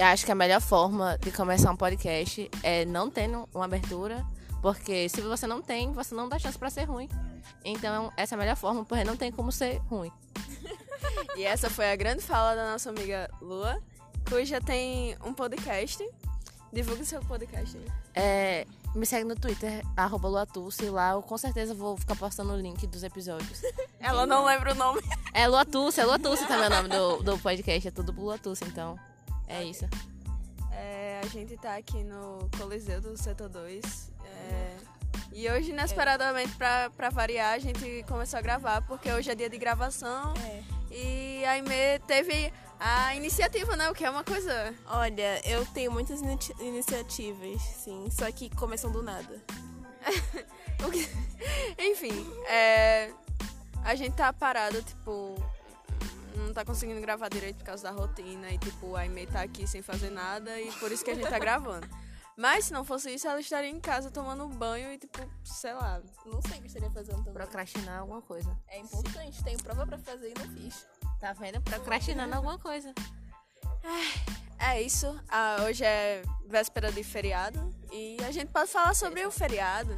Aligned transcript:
Eu 0.00 0.06
acho 0.06 0.24
que 0.24 0.32
a 0.32 0.34
melhor 0.34 0.62
forma 0.62 1.18
de 1.18 1.30
começar 1.30 1.70
um 1.70 1.76
podcast 1.76 2.50
é 2.62 2.86
não 2.86 3.10
tendo 3.10 3.46
uma 3.54 3.66
abertura, 3.66 4.24
porque 4.62 5.10
se 5.10 5.20
você 5.20 5.46
não 5.46 5.60
tem, 5.60 5.92
você 5.92 6.14
não 6.14 6.26
dá 6.26 6.38
chance 6.38 6.58
pra 6.58 6.70
ser 6.70 6.84
ruim. 6.84 7.06
Então, 7.62 8.10
essa 8.16 8.34
é 8.34 8.36
a 8.36 8.38
melhor 8.38 8.56
forma, 8.56 8.82
porque 8.82 9.04
não 9.04 9.14
tem 9.14 9.30
como 9.30 9.52
ser 9.52 9.76
ruim. 9.90 10.10
E 11.36 11.44
essa 11.44 11.68
foi 11.68 11.92
a 11.92 11.96
grande 11.96 12.22
fala 12.22 12.54
da 12.54 12.72
nossa 12.72 12.88
amiga 12.88 13.30
Lua, 13.42 13.78
cuja 14.26 14.58
tem 14.58 15.16
um 15.22 15.34
podcast. 15.34 16.02
Divulgue 16.72 17.04
seu 17.04 17.20
podcast 17.20 17.76
aí. 17.76 17.86
É, 18.14 18.66
me 18.94 19.04
segue 19.04 19.24
no 19.24 19.36
Twitter, 19.36 19.84
arroba 19.96 20.28
Luatuce, 20.28 20.88
lá 20.88 21.10
eu 21.10 21.22
com 21.22 21.36
certeza 21.36 21.74
vou 21.74 21.98
ficar 21.98 22.16
postando 22.16 22.54
o 22.54 22.56
link 22.56 22.86
dos 22.86 23.02
episódios. 23.02 23.60
Ela 24.00 24.26
não 24.26 24.46
lembra 24.46 24.72
o 24.72 24.74
nome. 24.74 25.02
É 25.34 25.46
Luatuce, 25.46 26.00
é 26.00 26.06
Luatuce 26.06 26.46
também 26.46 26.68
o 26.68 26.70
nome 26.70 26.88
do, 26.88 27.22
do 27.22 27.38
podcast, 27.38 27.88
é 27.88 27.90
tudo 27.90 28.12
Luatuce, 28.12 28.64
então 28.64 28.98
é 29.50 29.64
isso. 29.64 29.86
É, 30.72 31.20
a 31.22 31.26
gente 31.28 31.56
tá 31.56 31.76
aqui 31.76 32.02
no 32.04 32.48
Coliseu 32.56 33.00
do 33.00 33.16
Setor 33.16 33.48
2. 33.48 34.12
é, 34.24 34.76
e 35.32 35.48
hoje, 35.50 35.70
inesperadamente, 35.70 36.54
pra, 36.56 36.90
pra 36.90 37.08
variar, 37.10 37.54
a 37.54 37.58
gente 37.58 38.04
começou 38.08 38.38
a 38.38 38.42
gravar, 38.42 38.82
porque 38.82 39.10
hoje 39.12 39.30
é 39.30 39.34
dia 39.34 39.48
de 39.48 39.58
gravação. 39.58 40.34
É. 40.44 40.62
E 40.92 41.44
a 41.44 41.52
Aimee 41.52 42.00
teve 42.06 42.52
a 42.80 43.14
iniciativa, 43.14 43.76
né? 43.76 43.88
O 43.90 43.94
que 43.94 44.04
é 44.04 44.10
uma 44.10 44.24
coisa. 44.24 44.74
Olha, 44.86 45.40
eu 45.48 45.64
tenho 45.66 45.92
muitas 45.92 46.20
ini- 46.20 46.38
iniciativas, 46.60 47.60
sim, 47.62 48.08
só 48.10 48.30
que 48.32 48.50
começam 48.56 48.90
do 48.90 49.02
nada. 49.02 49.40
que- 50.90 51.08
Enfim, 51.78 52.26
é, 52.48 53.12
a 53.84 53.94
gente 53.94 54.14
tá 54.14 54.32
parado, 54.32 54.82
tipo. 54.82 55.36
Não 56.50 56.54
tá 56.54 56.64
conseguindo 56.64 57.00
gravar 57.00 57.28
direito 57.28 57.58
por 57.58 57.64
causa 57.64 57.84
da 57.84 57.90
rotina. 57.92 58.50
E, 58.50 58.58
tipo, 58.58 58.96
a 58.96 59.02
Aimee 59.02 59.24
tá 59.24 59.40
aqui 59.40 59.68
sem 59.68 59.82
fazer 59.82 60.10
nada. 60.10 60.60
E 60.60 60.72
por 60.72 60.90
isso 60.90 61.04
que 61.04 61.12
a 61.12 61.14
gente 61.14 61.28
tá 61.28 61.38
gravando. 61.38 61.88
Mas 62.36 62.64
se 62.64 62.72
não 62.72 62.84
fosse 62.84 63.14
isso, 63.14 63.28
ela 63.28 63.38
estaria 63.38 63.70
em 63.70 63.78
casa 63.78 64.10
tomando 64.10 64.48
banho 64.48 64.92
e, 64.92 64.98
tipo, 64.98 65.18
sei 65.44 65.72
lá. 65.72 66.02
Não 66.26 66.42
sei 66.42 66.58
o 66.58 66.60
que 66.62 66.66
estaria 66.66 66.90
fazendo 66.90 67.18
também. 67.18 67.34
Procrastinar 67.34 68.00
alguma 68.00 68.20
coisa. 68.20 68.50
É 68.66 68.80
importante, 68.80 69.44
tenho 69.44 69.62
prova 69.62 69.86
pra 69.86 69.96
fazer 69.98 70.32
e 70.36 70.38
não 70.40 70.56
fiz. 70.56 70.88
Tá 71.20 71.32
vendo? 71.34 71.60
Procrastinando 71.60 72.34
alguma 72.34 72.58
coisa. 72.58 72.92
É 74.58 74.82
isso. 74.82 75.06
Ah, 75.28 75.58
hoje 75.68 75.84
é 75.84 76.22
véspera 76.48 76.90
de 76.90 77.04
feriado. 77.04 77.72
E 77.92 78.16
a 78.26 78.32
gente 78.32 78.50
pode 78.50 78.72
falar 78.72 78.94
sobre 78.94 79.24
o 79.24 79.30
feriado. 79.30 79.96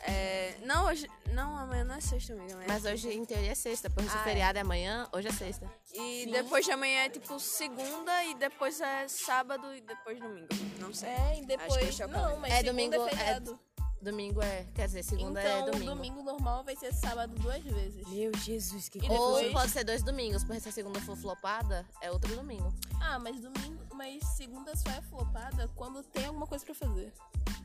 É, 0.00 0.54
não, 0.64 0.86
hoje. 0.86 1.08
Não, 1.32 1.56
amanhã 1.56 1.84
não 1.84 1.94
é 1.94 2.00
sexta, 2.00 2.32
amiga. 2.32 2.54
amanhã 2.54 2.66
é 2.66 2.72
Mas 2.72 2.84
hoje, 2.84 3.08
em 3.12 3.24
teoria, 3.24 3.52
é 3.52 3.54
sexta, 3.54 3.90
porque 3.90 4.08
o 4.08 4.12
Ah, 4.16 4.20
é. 4.20 4.24
feriado 4.24 4.58
é 4.58 4.62
amanhã, 4.62 5.08
hoje 5.12 5.28
é 5.28 5.32
sexta. 5.32 5.70
E 5.92 6.26
depois 6.30 6.64
de 6.64 6.70
amanhã 6.72 7.00
é 7.04 7.08
tipo 7.08 7.38
segunda 7.40 8.24
e 8.24 8.34
depois 8.34 8.80
é 8.80 9.08
sábado 9.08 9.74
e 9.74 9.80
depois 9.80 10.18
domingo. 10.20 10.48
Não 10.78 10.92
sei. 10.94 11.08
É, 11.10 11.14
e 11.14 11.20
Acho 11.20 11.40
que 11.40 11.46
depois. 11.46 12.00
é 12.00 12.06
o 12.06 12.08
não, 12.08 12.36
mas 12.38 12.52
É 12.52 12.56
segunda 12.58 12.70
domingo, 12.72 12.94
é 12.94 13.06
é- 13.06 13.16
feriado. 13.16 13.60
Domingo 14.00 14.40
é. 14.40 14.64
Quer 14.76 14.86
dizer, 14.86 15.02
segunda 15.02 15.42
então, 15.42 15.66
é 15.66 15.70
domingo. 15.72 15.94
domingo 15.96 16.22
normal 16.22 16.62
vai 16.62 16.76
ser 16.76 16.94
sábado 16.94 17.34
duas 17.34 17.60
vezes. 17.64 18.06
Meu 18.06 18.30
Jesus, 18.38 18.88
que 18.88 18.98
E 18.98 19.10
Ou 19.10 19.34
depois- 19.34 19.52
pode 19.52 19.72
ser 19.72 19.82
dois 19.82 20.04
domingos, 20.04 20.44
porque 20.44 20.60
se 20.60 20.68
a 20.68 20.72
segunda 20.72 21.00
for 21.00 21.16
flopada, 21.16 21.84
é 22.00 22.08
outro 22.08 22.32
domingo. 22.36 22.72
Ah, 23.02 23.18
mas 23.18 23.40
domingo, 23.40 23.84
mas 23.94 24.22
segunda 24.36 24.74
só 24.76 24.88
é 24.90 25.02
flopada 25.02 25.68
quando 25.74 26.04
tem 26.04 26.26
alguma 26.26 26.46
coisa 26.46 26.64
pra 26.64 26.76
fazer. 26.76 27.12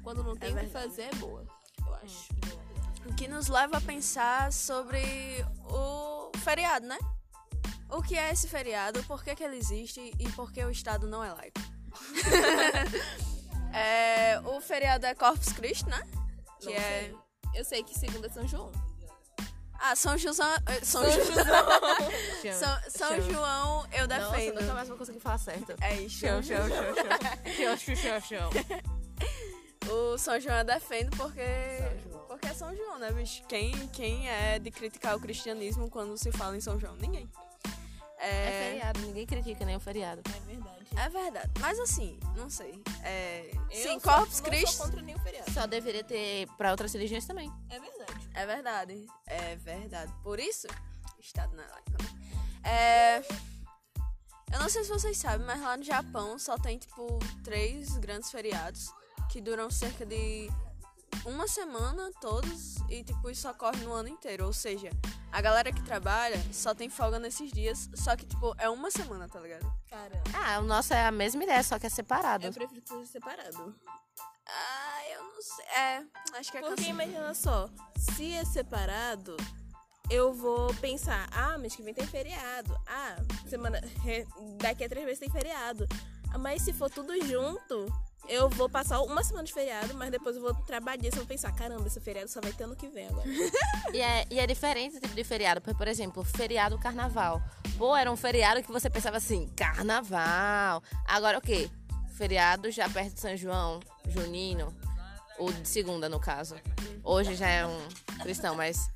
Quando 0.04 0.24
não 0.24 0.36
tem 0.36 0.52
o 0.52 0.56
que 0.56 0.62
verdade. 0.66 0.88
fazer 0.90 1.04
é 1.04 1.16
boa, 1.16 1.46
eu 1.88 1.96
acho. 1.96 2.34
O 3.06 3.14
que 3.16 3.28
nos 3.28 3.48
leva 3.48 3.78
a 3.78 3.82
pensar 3.82 4.52
sobre 4.52 5.04
o 5.70 6.32
feriado, 6.40 6.86
né? 6.88 6.98
O 7.90 8.02
que 8.02 8.18
é 8.18 8.32
esse 8.32 8.48
feriado, 8.48 9.04
por 9.04 9.24
que, 9.24 9.36
que 9.36 9.44
ele 9.44 9.58
existe 9.58 10.12
e 10.18 10.32
por 10.32 10.52
que 10.52 10.64
o 10.64 10.72
Estado 10.72 11.08
não 11.08 11.24
é 11.24 11.32
laico. 11.32 11.62
É, 13.74 14.40
o 14.42 14.62
feriado 14.62 15.04
é 15.08 15.16
Corpus 15.16 15.52
Christi, 15.52 15.90
né? 15.90 16.08
Que 16.60 16.68
Não 16.68 16.74
é. 16.74 16.80
sei. 16.80 17.16
Eu 17.56 17.66
sei 17.66 17.84
que 17.84 17.98
segunda 17.98 18.28
é 18.28 18.30
São 18.30 18.48
João. 18.48 18.72
Ah, 19.80 19.96
São 19.96 20.16
João. 20.16 20.34
São, 20.36 20.54
São, 20.84 22.80
São 22.88 23.22
João, 23.22 23.88
eu 23.92 24.08
Nossa, 24.08 24.30
defendo. 24.30 24.62
nunca 24.62 24.74
mais 24.76 24.88
vou 24.88 24.98
conseguir 24.98 25.20
falar 25.20 25.40
certo. 25.40 25.74
É 25.82 25.96
isso. 25.96 26.20
Chão, 26.20 26.42
chão, 26.44 26.58
chão, 26.70 26.96
chão. 26.96 27.78
Chão, 27.78 27.96
chão, 27.96 28.22
chão. 28.22 28.50
O 29.90 30.18
São 30.18 30.40
João 30.40 30.58
eu 30.58 30.64
defendo 30.64 31.16
porque. 31.18 31.42
Porque 32.28 32.48
é 32.48 32.54
São 32.54 32.76
João, 32.76 32.98
né, 33.00 33.12
bicho? 33.12 33.44
Quem, 33.48 33.72
quem 33.90 34.28
é 34.30 34.58
de 34.60 34.72
criticar 34.72 35.16
o 35.16 35.20
cristianismo 35.20 35.90
quando 35.90 36.18
se 36.18 36.32
fala 36.32 36.58
em 36.58 36.62
São 36.62 36.80
João? 36.80 36.96
Ninguém. 36.96 37.30
É 38.18 38.28
É, 38.30 38.70
feriado, 38.70 39.00
ninguém 39.02 39.26
critica 39.26 39.66
nem 39.66 39.76
o 39.76 39.80
feriado. 39.80 40.22
É 40.26 40.40
verdade. 40.40 40.86
é 40.96 41.10
verdade. 41.10 41.52
Mas 41.60 41.78
assim, 41.80 42.18
não 42.38 42.50
sei. 42.50 42.82
É, 43.04 43.52
Eu 43.70 43.72
sim, 43.72 44.00
sou- 44.00 44.02
Corpus 44.02 44.40
não 44.40 44.50
Christi. 44.50 44.76
sou 44.76 44.86
contra 44.86 45.02
nenhum 45.02 45.20
feriado. 45.20 45.52
Só 45.52 45.68
deveria 45.68 46.04
ter 46.04 46.48
pra 46.58 46.72
outras 46.72 46.94
religiões 46.94 47.26
também. 47.26 47.52
É 47.70 47.80
verdade. 47.80 48.30
É 48.34 48.46
verdade. 48.46 49.08
É 49.28 49.56
verdade. 49.58 50.14
Por 50.24 50.40
isso, 50.40 50.68
Estado 51.20 51.54
não 51.56 51.64
é 51.64 51.68
laico. 51.68 51.92
né? 51.92 52.70
É. 52.70 53.18
Eu 54.54 54.60
não 54.60 54.70
sei 54.70 54.84
se 54.84 54.90
vocês 54.90 55.18
sabem, 55.18 55.46
mas 55.46 55.60
lá 55.62 55.76
no 55.76 55.84
Japão 55.84 56.38
só 56.40 56.58
tem, 56.58 56.78
tipo, 56.78 57.20
três 57.44 57.98
grandes 57.98 58.32
feriados 58.32 58.88
que 59.32 59.42
duram 59.42 59.70
cerca 59.70 60.06
de 60.06 60.50
uma 61.26 61.48
semana 61.48 62.12
todos 62.22 62.76
e, 62.90 63.04
tipo, 63.04 63.30
isso 63.30 63.48
ocorre 63.50 63.84
no 63.84 63.94
ano 63.94 64.10
inteiro. 64.10 64.46
Ou 64.46 64.54
seja, 64.54 64.90
a 65.32 65.42
galera 65.42 65.72
que 65.72 65.82
trabalha 65.84 66.42
só 66.52 66.74
tem 66.76 66.90
folga 66.90 67.20
nesses 67.20 67.52
dias, 67.52 67.90
só 67.96 68.16
que, 68.16 68.26
tipo, 68.26 68.54
é 68.58 68.70
uma 68.70 68.92
semana, 68.92 69.28
tá 69.28 69.40
ligado? 69.40 69.72
Cara, 69.90 70.22
Ah, 70.34 70.60
o 70.60 70.64
nosso 70.64 70.94
é 70.94 71.06
a 71.06 71.12
mesma 71.12 71.44
ideia, 71.44 71.64
só 71.64 71.80
que 71.80 71.86
é 71.88 71.90
separado. 71.90 72.46
eu 72.46 72.54
prefiro 72.54 72.82
que 72.82 72.90
seja 72.90 73.06
separado. 73.06 73.76
Ah, 74.46 75.02
eu 75.12 75.24
não 75.24 75.42
sei. 75.42 75.66
É, 75.66 76.04
acho 76.38 76.52
que 76.52 76.58
é 76.58 76.62
Porque 76.62 76.76
cansa- 76.76 76.90
imagina 76.90 77.34
só, 77.34 77.70
se 77.98 78.34
é 78.34 78.44
separado, 78.44 79.38
eu 80.10 80.34
vou 80.34 80.74
pensar, 80.76 81.30
ah, 81.32 81.58
mês 81.58 81.76
que 81.76 81.82
vem 81.82 81.94
tem 81.94 82.06
feriado. 82.06 82.78
Ah, 82.86 83.16
semana. 83.48 83.80
Daqui 84.60 84.84
a 84.84 84.90
três 84.90 85.06
meses 85.06 85.20
tem 85.20 85.30
feriado. 85.30 85.88
Mas 86.40 86.64
se 86.64 86.74
for 86.74 86.90
tudo 86.90 87.14
junto, 87.26 87.86
eu 88.28 88.50
vou 88.50 88.70
passar 88.70 89.02
uma 89.02 89.24
semana 89.24 89.44
de 89.44 89.54
feriado, 89.54 89.94
mas 89.96 90.10
depois 90.12 90.36
eu 90.36 90.42
vou 90.42 90.54
trabalhar 90.54 91.06
e 91.06 91.10
vou 91.12 91.26
pensar, 91.26 91.52
caramba, 91.54 91.86
esse 91.88 92.00
feriado 92.00 92.30
só 92.30 92.40
vai 92.42 92.52
ter 92.54 92.64
ano 92.64 92.76
que 92.76 92.88
vem 92.88 93.08
agora. 93.08 93.28
E 93.94 94.02
é, 94.02 94.26
e 94.32 94.40
é 94.40 94.48
diferente 94.48 95.00
tipo 95.00 95.14
de 95.14 95.24
feriado. 95.24 95.62
Porque, 95.62 95.78
por 95.78 95.88
exemplo, 95.88 96.24
feriado 96.24 96.80
carnaval. 96.80 97.42
Pô, 97.78 97.96
era 97.96 98.12
um 98.12 98.16
feriado 98.18 98.64
que 98.64 98.72
você 98.72 98.90
pensava 98.90 99.18
assim, 99.18 99.48
carnaval. 99.56 100.82
Agora 101.08 101.38
o 101.38 101.42
quê? 101.42 101.70
Feriado 102.18 102.72
já 102.72 102.90
perto 102.90 103.14
de 103.14 103.20
São 103.20 103.36
João, 103.38 103.80
junino. 104.08 104.74
Ou 105.38 105.52
de 105.52 105.68
segunda, 105.68 106.08
no 106.10 106.20
caso. 106.20 106.56
Hoje 107.04 107.36
já 107.36 107.48
é 107.50 107.66
um 107.66 107.78
cristão, 108.22 108.56
mas. 108.56 108.90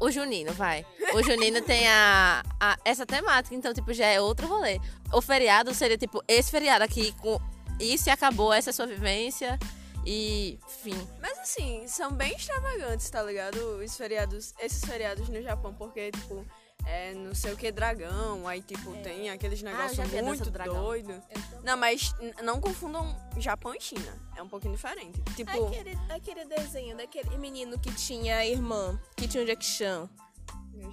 O 0.00 0.10
junino, 0.10 0.52
vai. 0.52 0.84
O 1.14 1.22
junino 1.22 1.62
tem 1.62 1.86
a, 1.88 2.42
a- 2.58 2.76
essa 2.84 3.06
temática, 3.06 3.54
então, 3.54 3.72
tipo, 3.72 3.92
já 3.92 4.06
é 4.06 4.20
outro 4.20 4.48
rolê. 4.48 4.80
O 5.12 5.20
feriado 5.22 5.72
seria, 5.72 5.96
tipo, 5.96 6.22
esse 6.26 6.50
feriado 6.50 6.82
aqui, 6.82 7.12
com 7.20 7.38
isso 7.84 8.08
e 8.08 8.10
acabou, 8.10 8.52
essa 8.52 8.70
é 8.70 8.72
a 8.72 8.74
sua 8.74 8.86
vivência. 8.86 9.58
E, 10.04 10.58
enfim. 10.66 11.08
Mas 11.20 11.38
assim, 11.38 11.86
são 11.86 12.12
bem 12.12 12.34
extravagantes, 12.34 13.08
tá 13.08 13.22
ligado? 13.22 13.56
Os 13.82 13.96
feriados, 13.96 14.52
esses 14.58 14.84
feriados 14.84 15.28
no 15.28 15.40
Japão, 15.42 15.72
porque, 15.74 16.10
tipo, 16.10 16.44
é 16.84 17.14
não 17.14 17.32
sei 17.34 17.52
o 17.52 17.56
que 17.56 17.70
dragão, 17.70 18.48
aí, 18.48 18.60
tipo, 18.60 18.92
tem 19.02 19.30
aqueles 19.30 19.62
É. 19.62 19.68
Ah, 19.68 19.70
negócios 19.70 19.96
já 19.96 20.04
vi 20.04 20.18
a 20.18 20.22
dança 20.22 20.44
muito 20.44 20.50
doidos. 20.74 21.16
Não, 21.62 21.76
mas 21.76 22.12
não 22.42 22.60
confundam 22.60 23.16
Japão 23.38 23.72
e 23.76 23.80
China. 23.80 24.18
É 24.36 24.42
um 24.42 24.48
pouquinho 24.48 24.74
diferente. 24.74 25.20
Tipo, 25.36 25.66
Aquele, 25.68 25.96
aquele 26.08 26.44
desenho 26.46 26.96
daquele 26.96 27.36
menino 27.38 27.78
que 27.78 27.92
tinha 27.94 28.44
irmã, 28.44 29.00
que 29.16 29.28
tinha 29.28 29.44
o 29.44 29.46
Jack 29.46 29.64
Chan, 29.64 30.10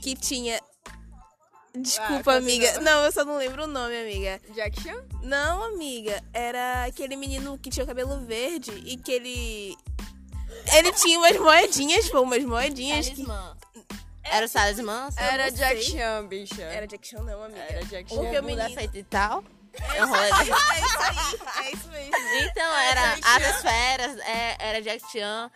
que 0.03 0.15
tinha. 0.15 0.59
Desculpa, 1.75 2.33
Ah, 2.33 2.37
amiga. 2.37 2.79
Não, 2.81 3.05
eu 3.05 3.11
só 3.11 3.23
não 3.23 3.37
lembro 3.37 3.63
o 3.63 3.67
nome, 3.67 3.95
amiga. 3.97 4.41
Jack 4.53 4.81
Chan? 4.81 5.03
Não, 5.21 5.63
amiga. 5.63 6.21
Era 6.33 6.85
aquele 6.85 7.15
menino 7.15 7.57
que 7.57 7.69
tinha 7.69 7.83
o 7.83 7.87
cabelo 7.87 8.19
verde 8.25 8.71
e 8.85 8.97
que 8.97 9.11
ele. 9.11 9.77
Ele 10.73 10.91
tinha 10.93 11.17
umas 11.19 11.37
moedinhas, 11.37 12.09
pô, 12.09 12.21
umas 12.21 12.43
moedinhas 12.43 13.09
que. 13.09 13.23
Era 14.23 14.45
o 14.45 14.49
talismã? 14.49 15.09
Era 15.17 15.49
Jack. 15.49 15.81
Chan, 15.83 16.25
bicha. 16.27 16.61
Era 16.61 16.85
Jack 16.87 17.07
Chan, 17.07 17.21
não, 17.23 17.43
amiga. 17.43 17.61
Era 17.61 17.83
Jack 17.85 18.09
Chan. 18.09 18.15
Porque 18.15 18.39
o 18.39 18.43
Muda 18.43 18.55
menino. 18.63 18.75
feito 18.75 18.97
e 18.97 19.03
tal. 19.03 19.43
É. 19.79 19.97
É 19.99 20.03
isso 20.03 20.13
aí, 20.15 21.65
é 21.65 21.71
isso 21.71 21.87
mesmo. 21.89 22.15
Então, 22.43 22.77
era 22.79 23.13
as 23.13 23.55
esferas, 23.55 24.17
é, 24.19 24.55
era 24.59 24.81
Jack 24.81 25.01
Chan, 25.11 25.49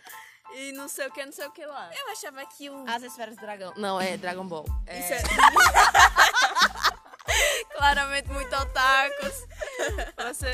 E 0.54 0.72
não 0.72 0.88
sei 0.88 1.06
o 1.08 1.10
que, 1.10 1.24
não 1.24 1.32
sei 1.32 1.46
o 1.46 1.50
que 1.50 1.64
lá. 1.66 1.90
Eu 1.94 2.12
achava 2.12 2.44
que 2.46 2.70
o. 2.70 2.84
as 2.88 3.02
esferas 3.02 3.34
do 3.36 3.40
dragão. 3.40 3.72
Não, 3.76 4.00
é 4.00 4.16
Dragon 4.16 4.46
Ball. 4.46 4.64
É, 4.86 5.00
Isso 5.00 5.12
é- 5.14 5.22
Claramente 7.76 8.28
muito 8.30 8.54
otakus. 8.54 9.46
Você... 10.28 10.46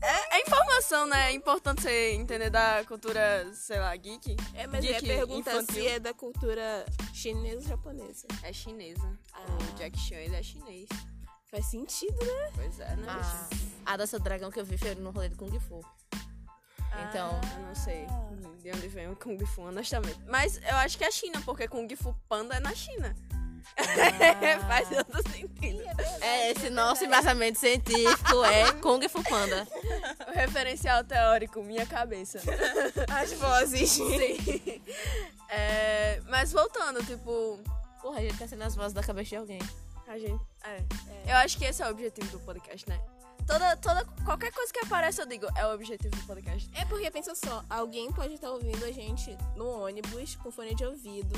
É, 0.00 0.36
é 0.36 0.40
informação, 0.42 1.06
né? 1.06 1.30
É 1.30 1.32
importante 1.32 1.82
você 1.82 2.12
entender 2.12 2.50
da 2.50 2.84
cultura, 2.84 3.50
sei 3.52 3.80
lá, 3.80 3.94
geek. 3.96 4.36
É, 4.54 4.64
mas 4.68 4.84
eu 4.84 4.92
ia 4.92 5.00
Geek 5.00 5.12
perguntar 5.16 5.54
infantil. 5.56 5.74
se 5.82 5.88
é 5.88 5.98
da 5.98 6.14
cultura 6.14 6.86
chinesa 7.12 7.62
ou 7.62 7.68
japonesa. 7.68 8.26
É 8.44 8.52
chinesa. 8.52 9.18
Ah. 9.32 9.40
O 9.44 9.74
Jack 9.76 9.98
Chan, 9.98 10.14
ele 10.14 10.36
é 10.36 10.42
chinês. 10.42 10.88
Faz 11.50 11.66
sentido, 11.66 12.16
né? 12.24 12.52
Pois 12.54 12.78
é, 12.78 12.94
né? 12.94 13.06
Ah, 13.08 13.48
a 13.86 13.96
dança 13.96 14.18
do 14.18 14.22
dragão 14.22 14.52
que 14.52 14.60
eu 14.60 14.64
vi 14.64 14.78
foi 14.78 14.94
no 14.94 15.10
rolê 15.10 15.30
do 15.30 15.36
Kung 15.36 15.58
Fu. 15.58 15.84
Então, 17.08 17.40
Eu 17.56 17.62
não 17.66 17.74
sei 17.74 18.06
de 18.62 18.70
onde 18.70 18.88
vem 18.88 19.08
o 19.08 19.16
Kung 19.16 19.38
Fu, 19.46 19.62
honestamente. 19.62 20.18
Mas 20.26 20.60
eu 20.62 20.76
acho 20.76 20.98
que 20.98 21.04
é 21.04 21.10
China, 21.10 21.40
porque 21.44 21.68
Kung 21.68 21.88
Fu 21.96 22.14
Panda 22.28 22.56
é 22.56 22.60
na 22.60 22.74
China. 22.74 23.14
Faz 24.66 24.88
todo 24.88 25.30
sentido. 25.30 25.82
é 26.20 26.50
esse 26.50 26.70
nosso 26.70 27.04
embasamento 27.04 27.58
científico 27.58 28.44
é 28.44 28.72
Kung 28.80 29.06
Fu 29.08 29.22
Panda. 29.22 29.66
O 30.26 30.32
referencial 30.32 31.04
teórico, 31.04 31.62
minha 31.62 31.86
cabeça. 31.86 32.40
As 33.14 33.32
vozes. 33.34 33.90
Sim. 33.90 34.82
É, 35.48 36.20
mas 36.26 36.52
voltando, 36.52 37.04
tipo, 37.04 37.58
Porra, 38.00 38.20
a 38.20 38.22
gente 38.22 38.38
tá 38.38 38.46
sendo 38.46 38.62
as 38.62 38.74
vozes 38.74 38.92
da 38.92 39.02
cabeça 39.02 39.30
de 39.30 39.36
alguém. 39.36 39.60
a 40.06 40.18
gente. 40.18 40.40
É. 40.64 41.32
Eu 41.32 41.36
acho 41.36 41.58
que 41.58 41.64
esse 41.64 41.82
é 41.82 41.86
o 41.86 41.90
objetivo 41.90 42.26
do 42.30 42.40
podcast, 42.40 42.88
né? 42.88 43.00
Toda, 43.46 43.76
toda, 43.78 44.04
qualquer 44.24 44.52
coisa 44.52 44.72
que 44.72 44.80
aparece, 44.80 45.20
eu 45.22 45.26
digo, 45.26 45.46
é 45.56 45.66
o 45.66 45.74
objetivo 45.74 46.14
do 46.14 46.26
podcast. 46.26 46.70
É 46.74 46.84
porque 46.84 47.10
pensa 47.10 47.34
só, 47.34 47.64
alguém 47.70 48.12
pode 48.12 48.34
estar 48.34 48.50
ouvindo 48.50 48.84
a 48.84 48.92
gente 48.92 49.36
no 49.56 49.84
ônibus 49.84 50.36
com 50.36 50.50
fone 50.50 50.74
de 50.74 50.84
ouvido. 50.84 51.34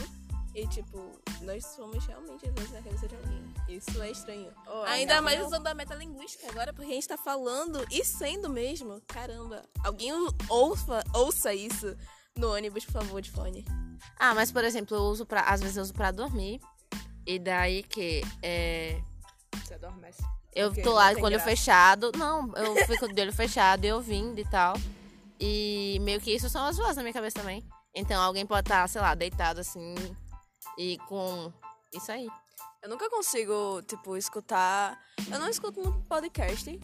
E 0.53 0.67
tipo, 0.67 1.21
nós 1.43 1.65
somos 1.65 2.05
realmente 2.07 2.45
as 2.49 2.53
vozes 2.53 2.73
na 2.73 2.83
cabeça 2.83 3.07
de 3.07 3.15
alguém. 3.15 3.55
Isso 3.69 4.03
é 4.03 4.11
estranho. 4.11 4.53
Oh, 4.67 4.83
Ainda 4.83 5.23
mais 5.23 5.39
não. 5.39 5.47
usando 5.47 5.69
a 5.69 5.75
metalinguística 5.75 6.49
agora, 6.51 6.73
porque 6.73 6.91
a 6.91 6.95
gente 6.95 7.07
tá 7.07 7.17
falando 7.17 7.87
e 7.89 8.05
sendo 8.05 8.49
mesmo. 8.51 9.01
Caramba, 9.07 9.63
alguém 9.85 10.13
ouça, 10.49 11.05
ouça 11.15 11.55
isso 11.55 11.97
no 12.37 12.53
ônibus, 12.53 12.85
por 12.85 12.93
favor, 12.95 13.23
de 13.23 13.31
fone. 13.31 13.65
Ah, 14.19 14.35
mas 14.35 14.51
por 14.51 14.65
exemplo, 14.65 14.97
eu 14.97 15.03
uso 15.03 15.25
pra. 15.25 15.43
Às 15.43 15.61
vezes 15.61 15.77
eu 15.77 15.85
uso 15.85 15.93
pra 15.95 16.11
dormir. 16.11 16.61
E 17.25 17.39
daí 17.39 17.85
que 17.85 18.23
é. 18.43 19.01
Você 19.63 19.75
adormece. 19.75 20.21
Eu 20.55 20.69
Porque 20.69 20.83
tô 20.83 20.93
lá 20.93 21.15
com 21.15 21.21
o 21.21 21.25
olho 21.25 21.37
graça. 21.37 21.49
fechado. 21.51 22.13
Não, 22.17 22.53
eu 22.57 22.75
fico 22.87 23.13
de 23.13 23.21
olho 23.21 23.33
fechado 23.33 23.85
e 23.85 23.93
ouvindo 23.93 24.39
e 24.39 24.45
tal. 24.51 24.75
E 25.39 25.99
meio 26.03 26.21
que 26.21 26.35
isso 26.35 26.49
são 26.51 26.65
as 26.67 26.77
vozes 26.77 26.97
na 26.97 27.03
minha 27.03 27.13
cabeça 27.15 27.39
também. 27.41 27.65
Então 27.95 28.21
alguém 28.21 28.45
pode 28.47 28.67
estar, 28.67 28.89
sei 28.89 29.01
lá, 29.01 29.15
deitado 29.15 29.61
assim 29.61 29.95
e 30.79 30.99
com 31.09 31.53
isso 31.95 32.11
aí. 32.13 32.29
Eu 32.83 32.89
nunca 32.89 33.11
consigo, 33.11 33.83
tipo, 33.83 34.17
escutar. 34.17 34.99
Eu 35.31 35.39
não 35.39 35.49
escuto 35.49 35.81
muito 35.83 36.01
podcast. 36.09 36.81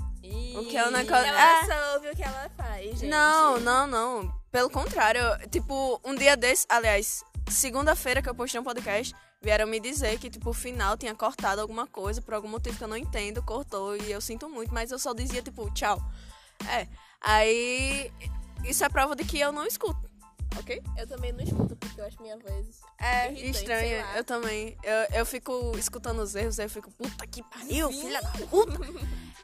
O 0.56 0.64
que 0.66 0.76
é 0.76 0.86
um 0.86 0.90
negócio- 0.90 1.24
Ela 1.24 1.40
É. 1.62 1.64
só 1.66 1.94
ouve 1.94 2.10
o 2.10 2.16
que 2.16 2.22
ela 2.22 2.50
faz, 2.56 2.84
gente. 2.98 3.06
Não, 3.06 3.58
não, 3.60 3.86
não. 3.86 4.34
Pelo 4.50 4.68
contrário, 4.68 5.20
eu- 5.20 5.48
tipo, 5.48 5.98
um 6.04 6.14
dia 6.14 6.36
desse, 6.36 6.66
aliás, 6.68 7.24
segunda-feira 7.48 8.20
que 8.20 8.28
eu 8.28 8.34
postei 8.34 8.60
um 8.60 8.64
podcast, 8.64 9.14
vieram 9.46 9.64
me 9.68 9.78
dizer 9.78 10.18
que, 10.18 10.28
tipo, 10.28 10.50
o 10.50 10.52
final 10.52 10.96
tinha 10.96 11.14
cortado 11.14 11.60
alguma 11.60 11.86
coisa, 11.86 12.20
por 12.20 12.34
algum 12.34 12.48
motivo 12.48 12.76
que 12.76 12.82
eu 12.82 12.88
não 12.88 12.96
entendo, 12.96 13.40
cortou, 13.44 13.96
e 13.96 14.10
eu 14.10 14.20
sinto 14.20 14.48
muito, 14.48 14.74
mas 14.74 14.90
eu 14.90 14.98
só 14.98 15.14
dizia, 15.14 15.40
tipo, 15.40 15.70
tchau. 15.72 16.02
É. 16.68 16.88
Aí, 17.20 18.10
isso 18.64 18.84
é 18.84 18.88
prova 18.88 19.14
de 19.14 19.24
que 19.24 19.38
eu 19.38 19.52
não 19.52 19.64
escuto, 19.64 20.10
ok? 20.58 20.82
Eu 20.98 21.06
também 21.06 21.32
não 21.32 21.44
escuto, 21.44 21.76
porque 21.76 22.00
eu 22.00 22.04
acho 22.06 22.20
minha 22.20 22.36
voz. 22.36 22.80
É 22.98 23.30
lá. 24.02 24.16
eu 24.16 24.24
também. 24.24 24.76
Eu, 24.82 25.18
eu 25.20 25.24
fico 25.24 25.78
escutando 25.78 26.18
os 26.22 26.34
erros, 26.34 26.58
aí 26.58 26.66
eu 26.66 26.70
fico, 26.70 26.90
puta 26.90 27.24
que 27.24 27.40
pariu, 27.44 27.88
filha 27.92 28.20
da 28.20 28.30
puta. 28.48 28.76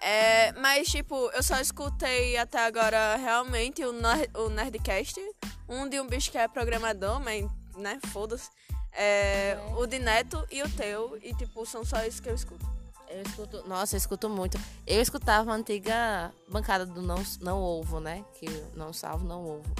É, 0.00 0.50
mas, 0.54 0.88
tipo, 0.88 1.30
eu 1.30 1.44
só 1.44 1.60
escutei 1.60 2.36
até 2.36 2.58
agora 2.58 3.14
realmente 3.14 3.84
o, 3.84 3.92
Ner- 3.92 4.30
o 4.34 4.48
Nerdcast. 4.48 5.20
Um 5.68 5.88
de 5.88 6.00
um 6.00 6.08
bicho 6.08 6.28
que 6.28 6.38
é 6.38 6.48
programador, 6.48 7.20
mas, 7.20 7.48
né, 7.76 8.00
foda-se. 8.12 8.50
É, 8.92 9.58
O 9.76 9.86
de 9.86 9.98
Neto 9.98 10.46
e 10.50 10.62
o 10.62 10.70
teu. 10.70 11.18
E, 11.22 11.34
tipo, 11.34 11.64
são 11.66 11.84
só 11.84 12.04
isso 12.04 12.22
que 12.22 12.28
eu 12.28 12.34
escuto. 12.34 12.66
Eu 13.08 13.22
escuto, 13.22 13.68
nossa, 13.68 13.94
eu 13.94 13.98
escuto 13.98 14.28
muito. 14.28 14.58
Eu 14.86 15.00
escutava 15.02 15.52
a 15.52 15.54
antiga 15.54 16.32
bancada 16.48 16.86
do 16.86 17.02
não, 17.02 17.22
não 17.40 17.60
ovo, 17.60 18.00
né? 18.00 18.24
Que 18.38 18.46
não 18.74 18.92
salvo, 18.92 19.24
não 19.24 19.44
ovo. 19.44 19.74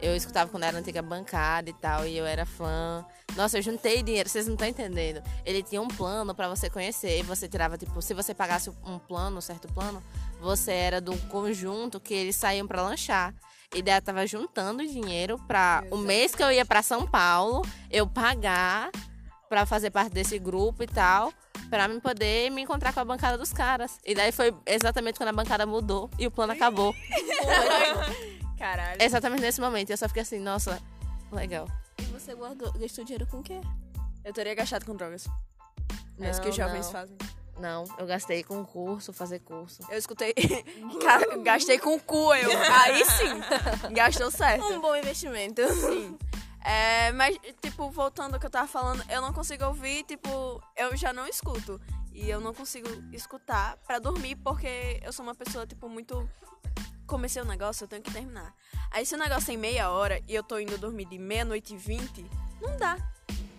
Eu 0.00 0.16
escutava 0.16 0.50
quando 0.50 0.64
era 0.64 0.76
a 0.76 0.80
antiga 0.80 1.00
bancada 1.02 1.70
e 1.70 1.72
tal, 1.74 2.06
e 2.06 2.16
eu 2.16 2.26
era 2.26 2.44
fã. 2.44 3.04
Nossa, 3.36 3.58
eu 3.58 3.62
juntei 3.62 4.02
dinheiro, 4.02 4.28
vocês 4.28 4.46
não 4.46 4.54
estão 4.54 4.66
entendendo. 4.66 5.22
Ele 5.44 5.62
tinha 5.62 5.80
um 5.80 5.86
plano 5.86 6.34
pra 6.34 6.48
você 6.48 6.68
conhecer, 6.68 7.20
e 7.20 7.22
você 7.22 7.46
tirava, 7.46 7.78
tipo, 7.78 8.02
se 8.02 8.12
você 8.12 8.34
pagasse 8.34 8.70
um 8.84 8.98
plano, 8.98 9.38
um 9.38 9.40
certo 9.40 9.68
plano, 9.72 10.02
você 10.40 10.72
era 10.72 11.00
do 11.00 11.16
conjunto 11.28 12.00
que 12.00 12.12
eles 12.12 12.34
saíam 12.34 12.66
pra 12.66 12.82
lanchar. 12.82 13.32
E 13.74 13.82
daí 13.82 13.96
eu 13.96 14.02
tava 14.02 14.26
juntando 14.26 14.86
dinheiro 14.86 15.38
pra 15.46 15.82
o 15.90 15.96
mês 15.96 16.34
que 16.34 16.42
eu 16.42 16.52
ia 16.52 16.64
pra 16.64 16.82
São 16.82 17.06
Paulo, 17.06 17.66
eu 17.90 18.06
pagar 18.06 18.90
pra 19.48 19.64
fazer 19.64 19.90
parte 19.90 20.12
desse 20.12 20.38
grupo 20.38 20.82
e 20.82 20.86
tal, 20.86 21.32
pra 21.70 21.88
mim 21.88 22.00
poder 22.00 22.50
me 22.50 22.62
encontrar 22.62 22.92
com 22.92 23.00
a 23.00 23.04
bancada 23.04 23.38
dos 23.38 23.52
caras. 23.52 23.98
E 24.04 24.14
daí 24.14 24.30
foi 24.32 24.54
exatamente 24.66 25.18
quando 25.18 25.30
a 25.30 25.32
bancada 25.32 25.64
mudou 25.66 26.10
e 26.18 26.26
o 26.26 26.30
plano 26.30 26.52
acabou. 26.52 26.94
Caralho. 28.58 29.02
exatamente 29.02 29.42
nesse 29.42 29.60
momento. 29.60 29.90
E 29.90 29.92
eu 29.92 29.96
só 29.96 30.06
fiquei 30.06 30.22
assim, 30.22 30.38
nossa, 30.38 30.80
legal. 31.32 31.66
E 31.98 32.04
você 32.04 32.34
guardou, 32.34 32.72
gastou 32.74 33.04
dinheiro 33.04 33.26
com 33.26 33.38
o 33.38 33.42
quê? 33.42 33.60
Eu 34.24 34.32
teria 34.32 34.54
gastado 34.54 34.84
com 34.84 34.94
drogas. 34.94 35.26
É 36.20 36.30
isso 36.30 36.40
que 36.40 36.48
os 36.48 36.54
jovens 36.54 36.86
não. 36.86 36.92
fazem. 36.92 37.16
Não, 37.58 37.84
eu 37.98 38.06
gastei 38.06 38.42
com 38.42 38.64
curso, 38.64 39.12
fazer 39.12 39.38
curso. 39.40 39.82
Eu 39.90 39.98
escutei. 39.98 40.34
Ga- 41.02 41.36
Gastei 41.42 41.78
com 41.78 41.94
o 41.94 42.00
cu, 42.00 42.34
eu. 42.34 42.50
Aí 42.60 43.04
sim. 43.04 43.92
Gastou 43.94 44.30
certo. 44.30 44.64
Um 44.66 44.80
bom 44.80 44.96
investimento. 44.96 45.60
Sim. 45.74 46.18
É, 46.64 47.12
mas, 47.12 47.36
tipo, 47.60 47.90
voltando 47.90 48.34
ao 48.34 48.40
que 48.40 48.46
eu 48.46 48.50
tava 48.50 48.66
falando, 48.68 49.04
eu 49.10 49.20
não 49.20 49.32
consigo 49.32 49.64
ouvir, 49.66 50.04
tipo, 50.04 50.62
eu 50.76 50.96
já 50.96 51.12
não 51.12 51.26
escuto. 51.26 51.80
E 52.12 52.28
eu 52.28 52.40
não 52.40 52.52
consigo 52.54 52.88
escutar 53.12 53.76
pra 53.86 53.98
dormir, 53.98 54.36
porque 54.36 55.00
eu 55.02 55.12
sou 55.12 55.24
uma 55.24 55.34
pessoa, 55.34 55.66
tipo, 55.66 55.88
muito. 55.88 56.28
Comecei 57.06 57.42
o 57.42 57.44
negócio, 57.44 57.84
eu 57.84 57.88
tenho 57.88 58.02
que 58.02 58.10
terminar. 58.12 58.54
Aí 58.90 59.04
se 59.04 59.14
o 59.14 59.18
negócio 59.18 59.46
tem 59.46 59.56
meia 59.56 59.90
hora 59.90 60.20
e 60.28 60.34
eu 60.34 60.42
tô 60.42 60.58
indo 60.58 60.78
dormir 60.78 61.04
de 61.06 61.18
meia-noite 61.18 61.74
e 61.74 61.76
vinte, 61.76 62.24
não 62.60 62.76
dá. 62.76 62.96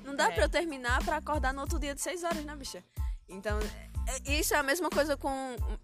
Não 0.04 0.16
dá 0.16 0.28
É. 0.30 0.32
pra 0.32 0.44
eu 0.46 0.50
terminar 0.50 1.04
pra 1.04 1.18
acordar 1.18 1.54
no 1.54 1.62
outro 1.62 1.78
dia 1.80 1.94
de 1.94 2.02
seis 2.02 2.24
horas, 2.24 2.44
né, 2.44 2.56
bicha? 2.56 2.84
Então, 3.34 3.60
é- 4.08 4.32
isso 4.34 4.54
é 4.54 4.58
a 4.58 4.64
mesma 4.64 4.90
coisa 4.90 5.18
com. 5.18 5.30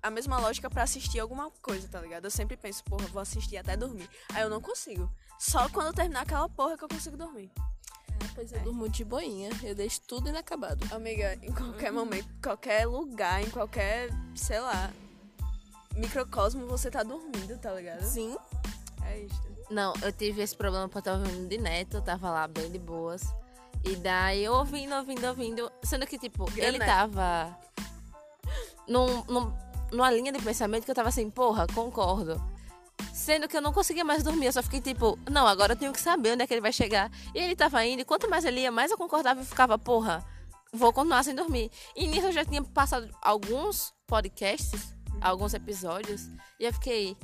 A 0.02 0.10
mesma 0.10 0.40
lógica 0.40 0.70
pra 0.70 0.84
assistir 0.84 1.20
alguma 1.20 1.50
coisa, 1.62 1.88
tá 1.88 2.00
ligado? 2.02 2.26
Eu 2.26 2.32
sempre 2.32 2.56
penso, 2.56 2.84
porra, 2.84 3.06
vou 3.08 3.22
assistir 3.22 3.58
até 3.58 3.76
dormir. 3.76 4.10
Aí 4.34 4.44
eu 4.44 4.50
não 4.50 4.62
consigo. 4.62 5.10
Só 5.40 5.68
quando 5.70 5.88
eu 5.88 5.94
terminar 5.94 6.22
aquela 6.22 6.48
porra 6.50 6.78
que 6.78 6.84
eu 6.84 6.90
consigo 6.90 7.18
dormir. 7.18 7.52
Pois 8.36 8.52
eu 8.52 8.60
durmo 8.60 8.90
de 8.90 9.04
boinha. 9.04 9.50
Eu 9.64 9.74
deixo 9.74 10.02
tudo 10.02 10.30
inacabado. 10.30 10.86
Amiga, 10.94 11.38
em 11.42 11.52
qualquer 11.54 11.92
momento, 11.92 12.28
qualquer 12.44 12.86
lugar, 12.86 13.42
em 13.42 13.50
qualquer, 13.50 14.10
sei 14.36 14.60
lá, 14.60 14.92
microcosmo, 15.96 16.68
você 16.68 16.92
tá 16.92 17.04
dormindo, 17.04 17.58
tá 17.58 17.74
ligado? 17.74 18.04
Sim. 18.04 18.38
É 19.06 19.20
isso. 19.20 19.42
Não, 19.70 19.94
eu 20.02 20.12
tive 20.12 20.42
esse 20.42 20.56
problema 20.56 20.88
porque 20.90 21.08
eu 21.10 21.14
tava 21.14 21.26
ouvindo 21.26 21.48
de 21.48 21.58
neto, 21.58 21.98
eu 21.98 22.02
tava 22.02 22.30
lá 22.30 22.48
bem 22.48 22.72
de 22.72 22.80
boas. 22.80 23.22
E 23.84 23.96
daí 23.96 24.44
eu 24.44 24.54
ouvindo, 24.54 24.94
ouvindo, 24.96 25.26
ouvindo. 25.28 25.72
Sendo 25.84 26.06
que, 26.06 26.18
tipo, 26.20 26.46
Grande 26.46 26.62
ele 26.62 26.80
tava 26.80 27.58
num, 28.88 29.24
num- 29.26 29.54
numa 29.92 30.12
linha 30.12 30.32
de 30.32 30.40
pensamento 30.42 30.86
que 30.86 30.92
eu 30.92 30.96
tava 30.96 31.10
assim, 31.10 31.30
porra, 31.30 31.66
concordo. 31.74 32.42
Sendo 33.14 33.48
que 33.48 33.56
eu 33.56 33.62
não 33.62 33.74
conseguia 33.74 34.04
mais 34.04 34.24
dormir, 34.24 34.48
eu 34.48 34.54
só 34.54 34.64
fiquei 34.64 34.82
tipo, 34.82 35.18
não, 35.30 35.46
agora 35.48 35.74
eu 35.74 35.78
tenho 35.78 35.92
que 35.94 36.00
saber 36.00 36.34
onde 36.34 36.44
é 36.44 36.48
que 36.48 36.54
ele 36.54 36.62
vai 36.62 36.72
chegar. 36.74 37.12
E 37.34 37.40
ele 37.40 37.56
tava 37.56 37.84
indo, 37.86 38.02
e 38.02 38.06
quanto 38.06 38.30
mais 38.30 38.46
ele 38.46 38.62
ia, 38.62 38.72
mais 38.72 38.92
eu 38.92 38.98
concordava 38.98 39.42
e 39.42 39.46
ficava, 39.46 39.78
porra, 39.78 40.26
vou 40.74 40.92
continuar 40.94 41.24
sem 41.24 41.36
dormir. 41.36 41.72
E 41.96 42.08
nisso 42.08 42.28
eu 42.28 42.32
já 42.32 42.46
tinha 42.46 42.64
passado 42.64 43.10
alguns 43.22 43.94
podcasts, 44.08 44.96
alguns 45.22 45.54
episódios, 45.54 46.28
e 46.60 46.66
eu 46.66 46.74
fiquei, 46.74 47.18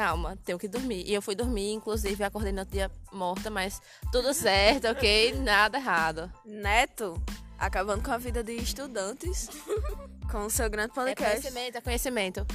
calma, 0.00 0.34
tenho 0.46 0.58
que 0.58 0.66
dormir. 0.66 1.04
E 1.06 1.12
eu 1.12 1.20
fui 1.20 1.34
dormir, 1.34 1.72
inclusive 1.74 2.24
acordei 2.24 2.52
no 2.52 2.64
dia 2.64 2.90
morta, 3.12 3.50
mas 3.50 3.82
tudo 4.10 4.32
certo, 4.32 4.86
ok? 4.88 5.34
Nada 5.34 5.76
errado. 5.76 6.32
Neto, 6.42 7.22
acabando 7.58 8.02
com 8.02 8.10
a 8.10 8.16
vida 8.16 8.42
de 8.42 8.54
estudantes, 8.54 9.50
com 10.32 10.46
o 10.46 10.50
seu 10.50 10.70
grande 10.70 10.92
É 10.92 10.94
podcast. 10.94 11.40
conhecimento, 11.42 11.76
é 11.76 11.80
conhecimento. 11.82 12.46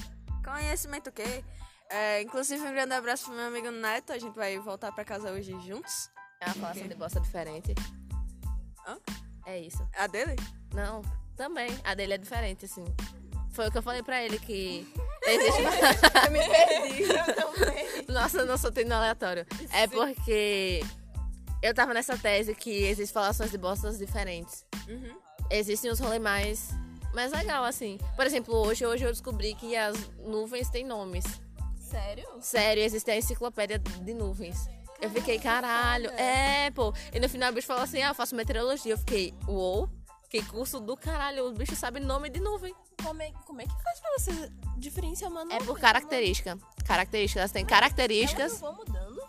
Conhecimento 0.44 1.10
o 1.12 1.14
quê? 1.14 1.44
É, 1.88 2.24
inclusive, 2.24 2.66
um 2.68 2.72
grande 2.74 2.94
abraço 2.96 3.25
pro 3.25 3.36
meu 3.36 3.46
amigo 3.46 3.70
Neto. 3.70 4.12
A 4.12 4.18
gente 4.18 4.34
vai 4.34 4.58
voltar 4.58 4.92
pra 4.92 5.06
casa 5.06 5.32
hoje 5.32 5.52
juntos. 5.68 6.10
É 6.42 6.46
uma 6.48 6.56
falação 6.56 6.88
de 6.88 6.96
bosta 6.96 7.20
diferente. 7.20 7.75
Hã? 8.88 8.98
É 9.46 9.60
isso. 9.60 9.88
A 9.96 10.08
dele? 10.08 10.36
Não, 10.74 11.04
também. 11.38 11.70
A 11.84 11.94
dele 11.94 12.14
é 12.14 12.18
diferente, 12.18 12.66
assim. 12.66 12.86
Foi 13.56 13.70
o 13.70 13.72
que 13.72 13.78
eu 13.78 13.82
falei 13.82 14.04
pra 14.04 14.22
ele 14.22 14.38
que. 14.38 14.86
Existe 15.26 15.62
Eu 16.26 16.32
me 16.32 16.40
perdi. 16.40 18.12
Nossa, 18.12 18.40
eu 18.40 18.46
não 18.46 18.58
sou 18.58 18.72
tendo 18.72 18.92
aleatório. 18.92 19.48
É 19.72 19.88
porque 19.88 20.84
eu 21.64 21.74
tava 21.74 21.94
nessa 21.94 22.18
tese 22.18 22.54
que 22.54 22.84
existem 22.84 23.14
falações 23.14 23.50
de 23.50 23.58
bostas 23.58 23.98
diferentes. 23.98 24.66
Uhum. 24.88 25.18
Existem 25.50 25.90
os 25.90 26.00
rolês 26.00 26.22
mais, 26.22 26.70
mais 27.14 27.32
legal, 27.32 27.64
assim. 27.64 27.98
Por 28.16 28.26
exemplo, 28.26 28.54
hoje, 28.56 28.86
hoje 28.86 29.06
eu 29.06 29.12
descobri 29.12 29.56
que 29.56 29.76
as 29.76 29.98
nuvens 30.20 30.70
têm 30.70 30.86
nomes. 30.86 31.26
Sério? 31.80 32.28
Sério, 32.42 32.84
existe 32.84 33.10
a 33.10 33.18
enciclopédia 33.18 33.80
de 33.80 34.14
nuvens. 34.14 34.68
Eu 35.02 35.10
fiquei, 35.10 35.40
caralho. 35.40 36.10
É, 36.12 36.70
pô. 36.72 36.94
E 37.14 37.20
no 37.20 37.30
final 37.30 37.52
o 37.52 37.54
bicho 37.56 37.68
falou 37.68 37.84
assim: 37.84 38.04
ah, 38.04 38.10
eu 38.10 38.16
faço 38.16 38.36
meteorologia. 38.36 38.94
Eu 38.94 38.98
fiquei, 38.98 39.34
uou. 39.48 39.90
Que 40.30 40.44
curso 40.44 40.80
do 40.80 40.96
caralho. 40.98 41.48
O 41.48 41.54
bicho 41.54 41.76
sabe 41.76 42.00
nome 42.00 42.30
de 42.30 42.40
nuvem. 42.40 42.76
Como 43.06 43.22
é, 43.22 43.32
como 43.46 43.62
é 43.62 43.66
que 43.66 43.84
faz 43.84 44.00
pra 44.00 44.12
você 44.18 44.52
diferenciar 44.78 45.32
uma 45.32 45.42
É 45.54 45.60
por 45.60 45.80
característica. 45.80 46.58
Características, 46.86 47.40
elas 47.42 47.52
têm 47.52 47.62
Elas 47.62 47.70
características. 47.70 48.52
não 48.54 48.60
vão 48.60 48.74
mudando. 48.76 49.22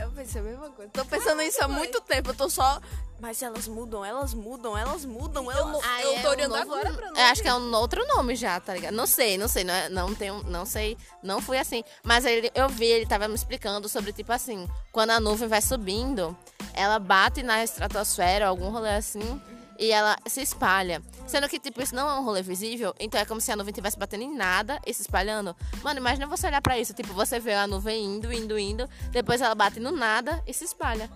Eu 0.00 0.10
pensei 0.12 0.40
a 0.40 0.44
mesma 0.44 0.70
coisa. 0.70 0.90
Tô 0.92 1.04
pensando 1.04 1.38
nisso 1.42 1.58
há 1.62 1.66
vai. 1.66 1.76
muito 1.76 2.00
tempo. 2.00 2.30
Eu 2.30 2.34
tô 2.34 2.48
só. 2.48 2.80
Mas 3.20 3.42
elas 3.42 3.66
mudam, 3.66 4.04
elas 4.04 4.32
mudam, 4.32 4.78
elas 4.78 5.04
mudam, 5.04 5.44
Eu, 5.46 5.50
elas. 5.50 5.72
não, 5.72 5.80
Ah, 5.82 6.02
eu 6.02 6.12
é 6.12 6.20
tô 6.22 6.28
um 6.28 6.30
olhando 6.30 6.50
novo- 6.56 6.62
agora 6.72 6.92
pra 6.94 7.06
Eu 7.06 7.10
nome. 7.10 7.20
acho 7.20 7.42
que 7.42 7.48
é 7.48 7.54
um 7.54 7.74
outro 7.74 8.06
nome 8.06 8.36
já, 8.36 8.60
tá 8.60 8.72
ligado? 8.74 8.94
Não 8.94 9.08
sei, 9.08 9.36
não 9.36 9.48
sei, 9.48 9.64
não, 9.64 9.74
é- 9.74 9.88
não 9.88 10.14
tenho, 10.14 10.40
não 10.44 10.64
sei, 10.64 10.96
não 11.20 11.40
fui 11.42 11.58
assim. 11.58 11.82
Mas 12.04 12.24
ele, 12.24 12.48
eu 12.54 12.68
vi, 12.68 12.86
ele 12.86 13.06
tava 13.06 13.26
me 13.26 13.34
explicando 13.34 13.88
sobre, 13.88 14.12
tipo 14.12 14.32
assim, 14.32 14.68
quando 14.92 15.10
a 15.10 15.18
nuvem 15.18 15.48
vai 15.48 15.60
subindo, 15.60 16.36
ela 16.72 17.00
bate 17.00 17.42
na 17.42 17.64
estratosfera, 17.64 18.46
algum 18.46 18.70
rolê 18.70 18.90
assim, 18.90 19.42
e 19.78 19.92
ela 19.92 20.16
se 20.26 20.42
espalha. 20.42 21.00
Sendo 21.26 21.48
que, 21.48 21.58
tipo, 21.58 21.80
isso 21.80 21.94
não 21.94 22.08
é 22.08 22.18
um 22.18 22.24
rolê 22.24 22.42
visível, 22.42 22.94
então 22.98 23.20
é 23.20 23.24
como 23.24 23.40
se 23.40 23.52
a 23.52 23.56
nuvem 23.56 23.70
estivesse 23.70 23.98
batendo 23.98 24.24
em 24.24 24.34
nada 24.34 24.80
e 24.86 24.92
se 24.92 25.02
espalhando. 25.02 25.54
Mano, 25.82 26.00
imagina 26.00 26.26
você 26.26 26.46
olhar 26.46 26.60
pra 26.60 26.78
isso, 26.78 26.92
tipo, 26.94 27.12
você 27.12 27.38
vê 27.38 27.54
a 27.54 27.66
nuvem 27.66 28.04
indo, 28.04 28.32
indo, 28.32 28.58
indo, 28.58 28.88
depois 29.10 29.40
ela 29.40 29.54
bate 29.54 29.78
no 29.78 29.92
nada 29.92 30.42
e 30.46 30.52
se 30.52 30.64
espalha. 30.64 31.08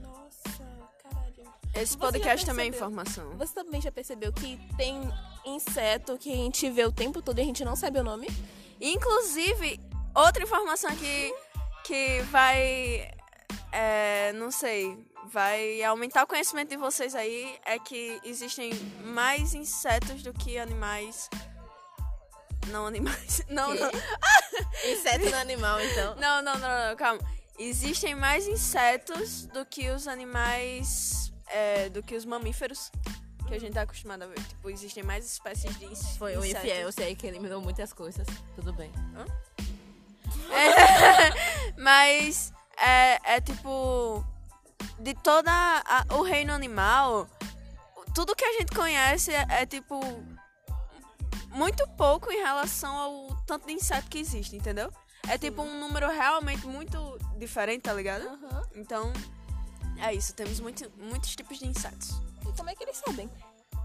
Nossa, 0.00 0.64
caralho. 1.02 1.44
Esse 1.74 1.92
Você 1.92 1.98
podcast 1.98 2.46
também 2.46 2.66
é 2.66 2.68
informação. 2.68 3.36
Você 3.36 3.54
também 3.54 3.80
já 3.80 3.90
percebeu 3.90 4.32
que 4.32 4.58
tem 4.76 5.00
inseto 5.44 6.16
que 6.18 6.30
a 6.30 6.36
gente 6.36 6.70
vê 6.70 6.84
o 6.84 6.92
tempo 6.92 7.20
todo 7.22 7.38
e 7.38 7.42
a 7.42 7.44
gente 7.44 7.64
não 7.64 7.74
sabe 7.74 7.98
o 7.98 8.04
nome? 8.04 8.28
Inclusive, 8.80 9.80
outra 10.14 10.42
informação 10.42 10.90
aqui 10.90 11.34
que 11.84 12.20
vai. 12.30 13.10
é, 13.72 14.32
não 14.34 14.50
sei. 14.50 14.96
Vai 15.30 15.82
aumentar 15.82 16.24
o 16.24 16.26
conhecimento 16.26 16.70
de 16.70 16.76
vocês 16.76 17.14
aí 17.14 17.58
é 17.64 17.78
que 17.78 18.20
existem 18.24 18.72
mais 19.04 19.54
insetos 19.54 20.22
do 20.22 20.32
que 20.32 20.58
animais. 20.58 21.28
Não 22.68 22.86
animais. 22.86 23.42
Não, 23.48 23.74
não. 23.74 23.90
Inseto 24.84 25.30
no 25.30 25.36
animal, 25.36 25.80
então. 25.80 26.14
Não, 26.16 26.42
não, 26.42 26.58
não, 26.58 26.88
não, 26.88 26.96
calma. 26.96 27.20
Existem 27.58 28.14
mais 28.14 28.46
insetos 28.46 29.46
do 29.46 29.64
que 29.66 29.88
os 29.90 30.06
animais. 30.06 31.32
é, 31.48 31.88
do 31.88 32.02
que 32.02 32.14
os 32.14 32.24
mamíferos 32.26 32.90
que 33.46 33.54
a 33.54 33.58
gente 33.58 33.72
tá 33.72 33.82
acostumado 33.82 34.22
a 34.22 34.26
ver. 34.26 34.38
Tipo, 34.46 34.68
existem 34.70 35.02
mais 35.02 35.24
espécies 35.24 35.76
de 35.78 35.86
ins- 35.86 36.16
Foi 36.18 36.36
o 36.36 36.44
insetos. 36.44 36.64
infiel, 36.64 36.82
eu 36.82 36.92
sei 36.92 37.16
que 37.16 37.26
eliminou 37.26 37.60
muitas 37.62 37.92
coisas. 37.94 38.26
Tudo 38.54 38.72
bem. 38.74 38.92
Mas 41.76 42.52
é, 42.76 43.36
é 43.36 43.40
tipo. 43.40 44.24
De 44.98 45.14
toda 45.14 45.50
a- 45.50 46.04
o 46.14 46.22
reino 46.22 46.52
animal, 46.52 47.26
tudo 48.14 48.34
que 48.34 48.44
a 48.44 48.52
gente 48.54 48.74
conhece 48.74 49.32
é, 49.32 49.46
é, 49.62 49.66
tipo. 49.66 49.98
Muito 51.50 51.86
pouco 51.96 52.30
em 52.30 52.36
relação 52.42 52.94
ao 52.96 53.34
tanto 53.46 53.66
de 53.66 53.72
inseto 53.72 54.08
que 54.08 54.18
existe, 54.18 54.54
entendeu? 54.54 54.92
É 55.28 55.36
tipo 55.38 55.62
um 55.62 55.80
número 55.80 56.08
realmente 56.10 56.66
muito 56.66 57.18
diferente, 57.38 57.82
tá 57.82 57.92
ligado? 57.94 58.24
Então, 58.74 59.12
é 59.98 60.12
isso. 60.14 60.34
Temos 60.34 60.60
muito, 60.60 60.90
muitos 60.96 61.34
tipos 61.34 61.58
de 61.58 61.66
insetos. 61.66 62.10
E 62.46 62.52
como 62.56 62.70
é 62.70 62.74
que 62.74 62.84
eles 62.84 62.96
sabem? 62.98 63.30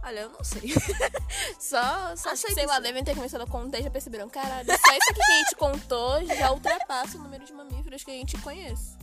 Olha, 0.03 0.19
eu 0.21 0.29
não 0.29 0.43
sei. 0.43 0.73
só 1.57 2.15
só 2.17 2.31
Acho 2.31 2.41
sei 2.41 2.49
que, 2.49 2.53
sei 2.55 2.65
lá, 2.65 2.79
devem 2.79 3.03
ter 3.03 3.15
começado 3.15 3.41
a 3.41 3.47
contar 3.47 3.79
e 3.79 3.83
já 3.83 3.89
perceberam, 3.89 4.29
caralho, 4.29 4.67
só 4.67 4.73
isso 4.73 5.09
aqui 5.11 5.13
que 5.21 5.31
a 5.31 5.35
gente 5.37 5.55
contou 5.55 6.25
já 6.25 6.51
ultrapassa 6.51 7.17
o 7.17 7.21
número 7.21 7.45
de 7.45 7.53
mamíferos 7.53 8.03
que 8.03 8.11
a 8.11 8.13
gente 8.13 8.37
conhece. 8.41 8.97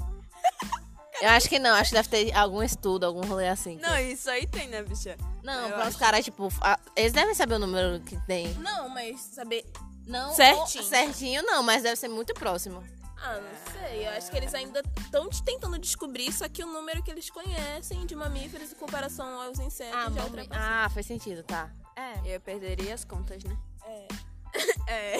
Eu 1.20 1.28
acho 1.30 1.48
que 1.48 1.58
não, 1.58 1.74
acho 1.74 1.90
que 1.90 1.96
deve 1.96 2.08
ter 2.08 2.34
algum 2.34 2.62
estudo, 2.62 3.04
algum 3.04 3.20
rolê 3.26 3.48
assim. 3.48 3.76
que- 3.76 3.82
Não, 3.82 3.98
isso 3.98 4.28
aí 4.30 4.46
tem, 4.46 4.68
né, 4.68 4.82
bicha? 4.82 5.16
Não, 5.42 5.64
eu 5.68 5.74
para 5.74 5.82
os 5.82 5.88
acho. 5.88 5.98
caras, 5.98 6.24
tipo, 6.24 6.48
a- 6.60 6.78
eles 6.96 7.12
devem 7.12 7.34
saber 7.34 7.54
o 7.54 7.58
número 7.58 8.00
que 8.00 8.16
tem. 8.26 8.52
Não, 8.54 8.88
mas 8.88 9.20
saber. 9.20 9.64
Não, 10.06 10.32
Certinho. 10.34 10.82
ou- 10.84 10.90
certinho 10.90 11.42
não, 11.44 11.62
mas 11.62 11.82
deve 11.82 11.96
ser 11.96 12.08
muito 12.08 12.32
próximo. 12.34 12.82
Ah, 13.22 13.38
não 13.38 13.72
sei. 13.72 14.06
Eu 14.06 14.10
acho 14.12 14.30
que 14.30 14.36
eles 14.38 14.54
ainda 14.54 14.82
estão 14.98 15.28
tentando 15.44 15.78
descobrir, 15.78 16.32
só 16.32 16.48
que 16.48 16.64
o 16.64 16.66
número 16.66 17.02
que 17.02 17.10
eles 17.10 17.28
conhecem 17.28 18.06
de 18.06 18.16
mamíferos 18.16 18.72
em 18.72 18.74
comparação 18.76 19.40
aos 19.42 19.58
insetos 19.58 19.94
Ah, 19.94 20.04
já 20.04 20.08
mami- 20.10 20.20
ultrapassou. 20.22 20.56
ah, 20.66 20.90
faz 20.92 21.04
sentido, 21.06 21.42
tá. 21.42 21.70
É. 21.94 22.34
Eu 22.34 22.40
perderia 22.40 22.94
as 22.94 23.04
contas, 23.04 23.44
né? 23.44 23.56
É. 23.86 24.08
É. 24.88 25.18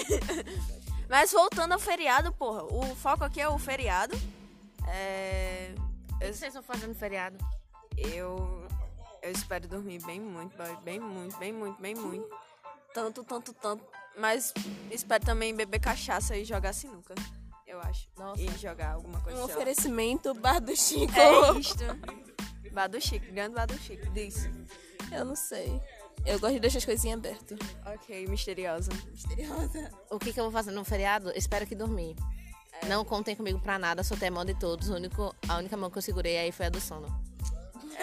Mas 1.07 1.31
voltando 1.31 1.71
ao 1.73 1.79
feriado, 1.79 2.33
porra. 2.33 2.63
O 2.63 2.95
foco 2.95 3.23
aqui 3.23 3.39
é 3.39 3.47
o 3.47 3.57
feriado. 3.57 4.19
É. 4.87 5.73
O 6.21 6.23
que 6.23 6.33
vocês 6.33 6.43
estão 6.55 6.61
fazendo 6.63 6.89
no 6.89 6.95
feriado? 6.95 7.37
Eu. 7.97 8.67
Eu 9.23 9.31
espero 9.31 9.67
dormir 9.67 10.03
bem 10.03 10.19
muito, 10.19 10.55
boy, 10.57 10.75
bem 10.83 10.99
muito, 10.99 11.37
bem 11.37 11.53
muito, 11.53 11.81
bem 11.81 11.93
muito. 11.95 12.27
Tanto, 12.93 13.23
tanto, 13.23 13.53
tanto. 13.53 13.83
Mas 14.17 14.53
espero 14.89 15.23
também 15.23 15.55
beber 15.55 15.79
cachaça 15.79 16.35
e 16.35 16.43
jogar 16.43 16.73
sinuca. 16.73 17.13
Eu 17.67 17.79
acho. 17.81 18.07
Nossa. 18.17 18.41
E 18.41 18.47
jogar 18.57 18.93
alguma 18.93 19.19
coisa 19.21 19.39
Um 19.39 19.45
assim. 19.45 19.53
oferecimento 19.53 20.33
bar 20.33 20.59
do 20.59 20.75
Chico. 20.75 21.13
É 21.17 21.59
isto. 21.59 21.83
Badu 22.71 22.99
Chico, 23.01 23.25
grande 23.31 23.55
Badu 23.55 23.77
Chico. 23.77 24.09
Diz. 24.11 24.49
Eu 25.11 25.25
não 25.25 25.35
sei. 25.35 25.81
Eu 26.25 26.39
gosto 26.39 26.53
de 26.53 26.59
deixar 26.59 26.77
as 26.79 26.85
coisinhas 26.85 27.19
abertas. 27.19 27.59
Ok, 27.85 28.27
misteriosa. 28.27 28.91
Misteriosa. 29.11 29.91
O 30.09 30.19
que, 30.19 30.31
que 30.33 30.39
eu 30.39 30.45
vou 30.45 30.51
fazer 30.51 30.71
no 30.71 30.83
feriado? 30.85 31.31
Espero 31.35 31.65
que 31.65 31.75
dormir. 31.75 32.15
Não 32.87 33.05
contem 33.05 33.35
comigo 33.35 33.59
pra 33.59 33.77
nada, 33.79 34.03
soltei 34.03 34.27
a 34.27 34.31
mão 34.31 34.43
de 34.43 34.53
todos. 34.55 34.89
O 34.89 34.95
único, 34.95 35.35
a 35.47 35.57
única 35.57 35.77
mão 35.77 35.89
que 35.89 35.97
eu 35.97 36.01
segurei 36.01 36.37
aí 36.37 36.51
foi 36.51 36.65
a 36.65 36.69
do 36.69 36.81
sono. 36.81 37.07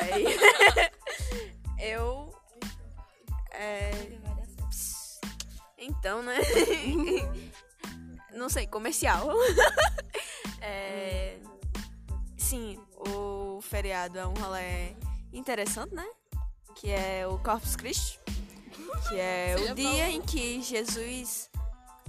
Aí, 0.00 0.24
eu. 1.78 2.32
É, 3.50 3.90
então, 5.76 6.22
né? 6.22 6.36
Não 8.32 8.48
sei, 8.48 8.66
comercial. 8.66 9.28
É, 10.60 11.38
sim, 12.36 12.80
o 12.96 13.60
feriado 13.62 14.18
é 14.18 14.26
um 14.26 14.34
rolê 14.34 14.92
interessante, 15.32 15.94
né? 15.94 16.04
Que 16.74 16.90
é 16.90 17.26
o 17.28 17.38
Corpus 17.38 17.76
Christi. 17.76 18.18
Que 19.08 19.20
é 19.20 19.54
Seja 19.56 19.72
o 19.72 19.74
dia 19.76 20.06
bom. 20.06 20.10
em 20.10 20.20
que 20.20 20.60
Jesus 20.60 21.48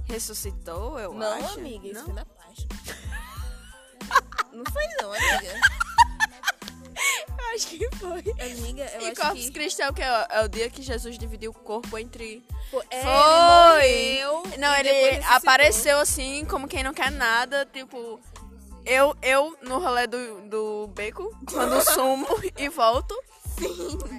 ressuscitou, 0.06 1.00
eu 1.00 1.14
Não, 1.14 1.32
acho. 1.46 1.60
amiga, 1.60 1.86
isso 1.86 1.94
Não? 2.00 2.06
foi 2.06 2.14
na 2.16 2.26
Páscoa. 2.50 2.68
não 4.53 4.63
foi 4.65 4.88
não, 5.01 5.13
amiga. 5.13 5.62
Acho 7.53 7.68
que 7.68 7.89
foi. 7.96 8.20
Amiga, 8.20 8.84
eu 8.94 9.01
E 9.01 9.12
acho 9.12 9.22
Corpus 9.22 9.46
que... 9.46 9.51
Christi 9.51 9.82
é 9.82 9.89
o 9.89 9.94
que? 9.94 10.01
É 10.01 10.44
o 10.44 10.48
dia 10.48 10.70
que 10.70 10.82
Jesus 10.82 11.18
dividiu 11.18 11.51
o 11.51 11.53
corpo 11.53 11.98
entre 11.98 12.46
Pô, 12.70 12.84
é, 12.91 13.01
Foi! 13.01 13.89
Ele 13.89 14.24
morreu 14.24 14.58
Não, 14.60 14.75
ele 14.75 15.24
apareceu 15.25 16.00
assim, 16.00 16.46
como 16.46 16.68
quem 16.68 16.84
não 16.84 16.94
quer 16.94 17.12
nada, 17.12 17.65
tipo. 17.65 18.20
Eu, 18.86 19.15
eu 19.22 19.58
no 19.62 19.79
rolê 19.79 20.08
do, 20.08 20.41
do 20.50 20.88
beco, 20.88 21.36
quando 21.51 21.82
sumo 21.82 22.27
e 22.58 22.70
volto. 22.70 23.15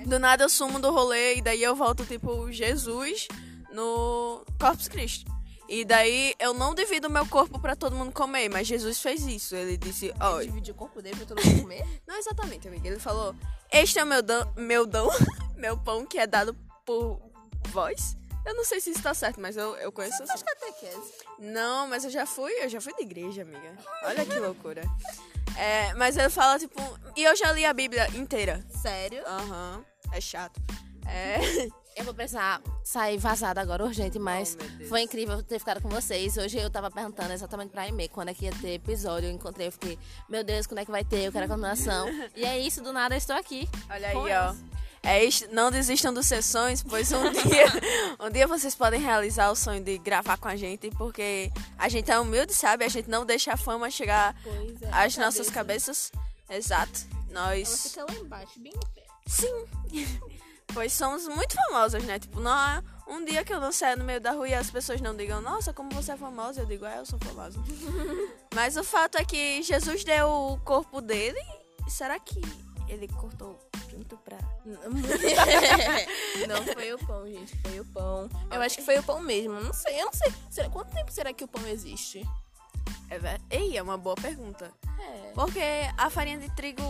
Do 0.07 0.19
nada 0.19 0.45
eu 0.45 0.49
sumo 0.49 0.79
do 0.79 0.91
rolê 0.91 1.37
e 1.37 1.43
daí 1.43 1.63
eu 1.63 1.75
volto, 1.75 2.05
tipo, 2.05 2.53
Jesus 2.53 3.27
no 3.73 4.45
Corpus 4.61 4.87
Christi. 4.87 5.25
E 5.71 5.85
daí 5.85 6.35
eu 6.41 6.53
não 6.53 6.75
divido 6.75 7.09
meu 7.09 7.25
corpo 7.25 7.57
pra 7.61 7.77
todo 7.77 7.95
mundo 7.95 8.11
comer, 8.11 8.49
mas 8.49 8.67
Jesus 8.67 9.01
fez 9.01 9.25
isso. 9.25 9.55
Ele 9.55 9.77
disse, 9.77 10.13
ó. 10.19 10.41
Dividir 10.41 10.73
o 10.73 10.77
corpo 10.77 11.01
dele 11.01 11.15
pra 11.15 11.27
todo 11.27 11.47
mundo 11.47 11.63
comer? 11.63 11.87
Não 12.09 12.19
exatamente, 12.19 12.67
amiga. 12.67 12.89
Ele 12.89 12.99
falou: 12.99 13.37
Este 13.71 14.01
é 14.01 14.03
o 14.03 14.07
meu 14.07 14.21
dão, 14.21 14.53
meu 14.57 14.85
dão, 14.85 15.09
meu 15.57 15.79
pão 15.79 16.05
que 16.05 16.19
é 16.19 16.27
dado 16.27 16.57
por 16.85 17.21
vós. 17.69 18.17
Eu 18.45 18.55
não 18.57 18.65
sei 18.65 18.81
se 18.81 18.91
isso 18.91 19.03
tá 19.03 19.15
certo, 19.15 19.41
mas 19.41 19.57
eu, 19.57 19.77
eu 19.77 19.93
conheço 19.93 20.21
assim. 20.25 20.43
catequese. 20.45 21.13
Não, 21.39 21.87
mas 21.87 22.05
eu 22.05 22.11
já 22.11 22.27
fui, 22.27 22.51
eu 22.65 22.69
já 22.69 22.81
fui 22.81 22.93
de 22.95 23.03
igreja, 23.03 23.43
amiga. 23.43 23.77
Olha 24.03 24.27
que 24.27 24.39
loucura. 24.41 24.83
É, 25.57 25.95
mas 25.95 26.17
ele 26.17 26.31
fala, 26.31 26.59
tipo, 26.59 26.81
e 27.15 27.23
eu 27.23 27.37
já 27.37 27.53
li 27.53 27.65
a 27.65 27.73
Bíblia 27.73 28.09
inteira. 28.17 28.65
Sério? 28.83 29.23
Aham, 29.25 29.85
é 30.11 30.21
chato. 30.21 30.61
É. 31.07 31.39
Eu 31.97 32.05
vou 32.05 32.15
precisar 32.15 32.63
sair 32.85 33.19
vazada 33.19 33.61
agora, 33.61 33.85
urgente, 33.85 34.19
mas 34.19 34.57
Oh, 34.59 34.63
meu 34.63 34.71
Deus. 34.79 34.89
foi 34.89 35.03
incrível 35.03 35.43
ter 35.43 35.59
ficado 35.59 35.83
com 35.83 35.89
vocês. 35.89 36.37
Hoje 36.37 36.59
eu 36.59 36.71
tava 36.71 36.91
perguntando 36.91 37.33
exatamente 37.33 37.71
pra 37.71 37.83
Aimee 37.83 38.09
quando 38.09 38.29
é 38.31 38.35
que 38.35 38.47
ia 38.47 38.53
ter 38.53 38.75
episódio. 38.75 39.29
Eu 39.29 39.33
encontrei, 39.33 39.67
eu 39.67 39.73
fiquei, 39.73 39.99
meu 40.29 40.43
Deus, 40.45 40.67
quando 40.67 40.79
é 40.79 40.85
que 40.85 40.91
vai 40.91 41.05
ter? 41.05 41.25
Eu 41.25 41.33
quero 41.33 41.45
a 41.45 41.49
continuação. 41.49 42.09
e 42.35 42.45
é 42.45 42.59
isso, 42.59 42.83
do 42.83 42.93
nada 42.93 43.15
eu 43.15 43.19
estou 43.19 43.37
aqui. 43.37 43.69
Olha 43.91 44.09
aí, 44.09 44.17
ó. 44.17 44.55
É 45.03 45.25
isso, 45.25 45.47
não 45.51 45.71
desistam 45.71 46.13
dos 46.13 46.27
seus 46.27 46.45
sonhos, 46.45 46.83
pois 46.83 47.11
um 47.11 47.33
dia, 47.33 47.67
um 48.21 48.31
dia 48.31 48.47
vocês 48.47 48.75
podem 48.75 49.01
realizar 49.01 49.51
o 49.51 49.57
sonho 49.57 49.83
de 49.83 49.97
gravar 49.97 50.37
com 50.37 50.47
a 50.47 50.57
gente, 50.57 50.91
porque 50.91 51.51
a 51.79 51.89
gente 51.89 52.11
é 52.11 52.19
humilde, 52.19 52.53
sabe? 52.53 52.85
A 52.85 52.89
gente 52.89 53.09
não 53.09 53.25
deixa 53.25 53.55
a 53.55 53.57
fama 53.57 53.91
chegar 53.91 54.37
é. 54.45 54.89
às 54.93 55.17
na 55.17 55.25
nossas 55.25 55.49
cabeças. 55.49 56.13
Exato. 56.51 57.01
Ela 57.31 57.47
Nós, 57.47 57.89
fica 57.89 58.05
lá 58.05 58.15
embaixo, 58.15 58.61
bem 58.61 58.73
no 58.75 58.87
pé. 58.95 59.07
sim, 59.27 59.65
pois 60.73 60.93
somos 60.93 61.27
muito 61.29 61.55
famosas, 61.55 62.03
né? 62.05 62.19
Tipo, 62.19 62.41
não 62.41 62.51
há 62.53 62.83
um 63.07 63.25
dia 63.25 63.45
que 63.45 63.53
eu 63.53 63.61
não 63.61 63.73
saia 63.73 63.97
no 63.97 64.05
meio 64.05 64.21
da 64.21 64.33
rua 64.33 64.49
e 64.49 64.55
as 64.55 64.71
pessoas 64.71 65.01
não 65.01 65.17
digam, 65.17 65.41
nossa, 65.41 65.73
como 65.73 65.91
você 65.91 66.13
é 66.13 66.17
famosa. 66.17 66.61
Eu 66.63 66.67
digo, 66.67 66.85
é, 66.85 66.99
eu 66.99 67.07
sou 67.07 67.19
famosa. 67.19 67.59
Mas 68.55 68.77
o 68.77 68.85
fato 68.85 69.17
é 69.19 69.25
que 69.25 69.63
Jesus 69.63 70.05
deu 70.05 70.29
o 70.29 70.59
corpo 70.61 71.01
dele. 71.01 71.41
Será 71.89 72.19
que 72.19 72.41
ele 72.89 73.09
cortou 73.09 73.59
pinto 73.89 74.17
pra. 74.19 74.39
não 76.49 76.65
foi 76.73 76.93
o 76.93 76.99
pão, 77.07 77.27
gente. 77.27 77.57
Foi 77.63 77.81
o 77.81 77.85
pão. 77.87 78.29
Eu 78.51 78.61
acho 78.63 78.77
que 78.77 78.83
foi 78.83 78.99
o 78.99 79.03
pão 79.03 79.21
mesmo. 79.21 79.61
Não 79.61 79.73
sei, 79.73 80.01
eu 80.01 80.07
não 80.07 80.13
sei. 80.13 80.33
Será, 80.51 80.69
quanto 80.71 80.93
tempo 80.93 81.11
será 81.11 81.33
que 81.33 81.43
o 81.45 81.49
pão 81.49 81.67
existe? 81.67 82.23
É, 83.09 83.19
ver- 83.19 83.41
Ei, 83.51 83.77
é 83.77 83.83
uma 83.83 83.97
boa 83.97 84.15
pergunta. 84.15 84.73
É. 85.01 85.33
Porque 85.35 85.61
a 85.99 86.09
farinha 86.11 86.39
de 86.39 86.49
trigo. 86.55 86.83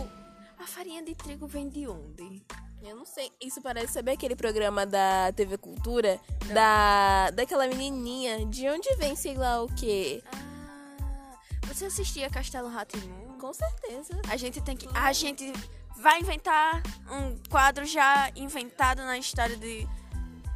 A 0.59 0.67
farinha 0.67 1.01
de 1.03 1.15
trigo 1.15 1.47
vem 1.47 1.67
de 1.69 1.87
onde? 1.87 2.45
Eu 2.83 2.95
não 2.95 3.05
sei. 3.05 3.31
Isso 3.39 3.61
parece 3.61 3.93
saber 3.93 4.11
aquele 4.11 4.35
programa 4.35 4.85
da 4.85 5.31
TV 5.33 5.57
Cultura? 5.57 6.19
Da. 6.53 7.29
Daquela 7.31 7.67
menininha. 7.67 8.45
De 8.45 8.67
onde 8.69 8.93
vem, 8.95 9.15
sei 9.15 9.35
lá 9.35 9.61
o 9.61 9.67
quê? 9.75 10.23
Ah, 10.31 11.67
você 11.67 11.85
assistia 11.85 12.29
Castelo 12.29 12.67
Ratimun? 12.67 13.37
Com 13.39 13.53
certeza. 13.53 14.19
A 14.29 14.35
gente 14.37 14.61
tem 14.61 14.75
que. 14.75 14.87
A 14.93 15.13
gente 15.13 15.51
vai 15.97 16.19
inventar 16.19 16.81
um 17.09 17.37
quadro 17.49 17.85
já 17.85 18.31
inventado 18.35 18.99
na 19.03 19.17
história 19.17 19.55
de 19.55 19.87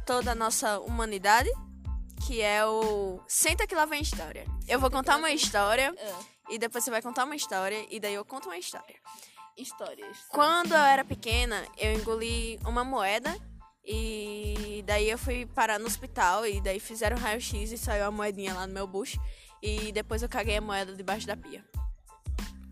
toda 0.04 0.32
a 0.32 0.34
nossa 0.34 0.80
humanidade. 0.80 1.50
Que 2.26 2.40
é 2.40 2.66
o 2.66 3.20
Senta 3.28 3.66
que 3.66 3.74
lá 3.74 3.84
vem 3.84 4.02
história. 4.02 4.46
Eu 4.66 4.80
vou 4.80 4.90
contar 4.90 5.16
uma 5.16 5.30
história 5.30 5.94
e 6.50 6.58
depois 6.58 6.82
você 6.82 6.90
vai 6.90 7.00
contar 7.00 7.24
uma 7.24 7.36
história 7.36 7.86
e 7.88 8.00
daí 8.00 8.14
eu 8.14 8.24
conto 8.24 8.46
uma 8.48 8.58
história. 8.58 8.96
Histórias. 9.56 10.18
Quando 10.28 10.72
eu 10.72 10.78
era 10.78 11.04
pequena, 11.04 11.64
eu 11.78 11.92
engoli 11.92 12.58
uma 12.64 12.84
moeda 12.84 13.34
e 13.84 14.82
daí 14.86 15.08
eu 15.08 15.18
fui 15.18 15.46
parar 15.46 15.78
no 15.78 15.86
hospital 15.86 16.46
e 16.46 16.60
daí 16.60 16.80
fizeram 16.80 17.16
raio-x 17.16 17.72
e 17.72 17.78
saiu 17.78 18.04
a 18.06 18.10
moedinha 18.10 18.54
lá 18.54 18.66
no 18.66 18.72
meu 18.74 18.86
bucho 18.86 19.20
e 19.62 19.92
depois 19.92 20.22
eu 20.22 20.28
caguei 20.28 20.56
a 20.56 20.60
moeda 20.60 20.94
debaixo 20.94 21.26
da 21.26 21.36
pia. 21.36 21.64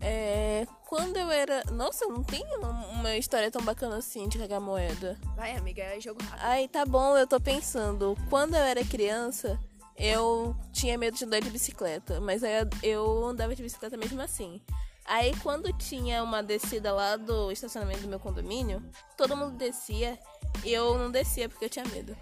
É. 0.01 0.67
Quando 0.87 1.17
eu 1.17 1.31
era. 1.31 1.63
Nossa, 1.71 2.05
não 2.05 2.23
tem 2.23 2.43
uma, 2.57 3.15
história 3.17 3.49
tão 3.49 3.63
bacana 3.63 3.97
assim 3.97 4.27
de 4.27 4.37
cagar 4.37 4.61
moeda. 4.61 5.17
Vai, 5.35 5.55
amiga, 5.55 5.81
é 5.81 5.99
jogo 5.99 6.21
rápido. 6.23 6.43
Ai, 6.43 6.67
tá 6.67 6.85
bom, 6.85 7.17
eu 7.17 7.25
tô 7.25 7.39
pensando. 7.39 8.15
Quando 8.29 8.55
eu 8.55 8.61
era 8.61 8.83
criança, 8.85 9.59
eu 9.97 10.55
tinha 10.71 10.97
medo 10.97 11.17
de 11.17 11.25
andar 11.25 11.39
de 11.39 11.49
bicicleta, 11.49 12.19
mas 12.21 12.43
eu- 12.43 12.69
eu 12.83 13.25
andava 13.25 13.55
de 13.55 13.63
bicicleta 13.63 13.97
mesmo 13.97 14.21
assim. 14.21 14.61
Aí 15.05 15.35
quando 15.41 15.71
tinha 15.73 16.23
uma 16.23 16.41
descida 16.41 16.91
lá 16.91 17.15
do 17.15 17.51
estacionamento 17.51 18.01
do 18.01 18.07
meu 18.07 18.19
condomínio, 18.19 18.83
todo 19.15 19.37
mundo 19.37 19.55
descia 19.55 20.19
e 20.63 20.73
eu 20.73 20.97
não 20.97 21.11
descia 21.11 21.47
porque 21.47 21.65
eu 21.65 21.69
tinha 21.69 21.85
medo. 21.85 22.17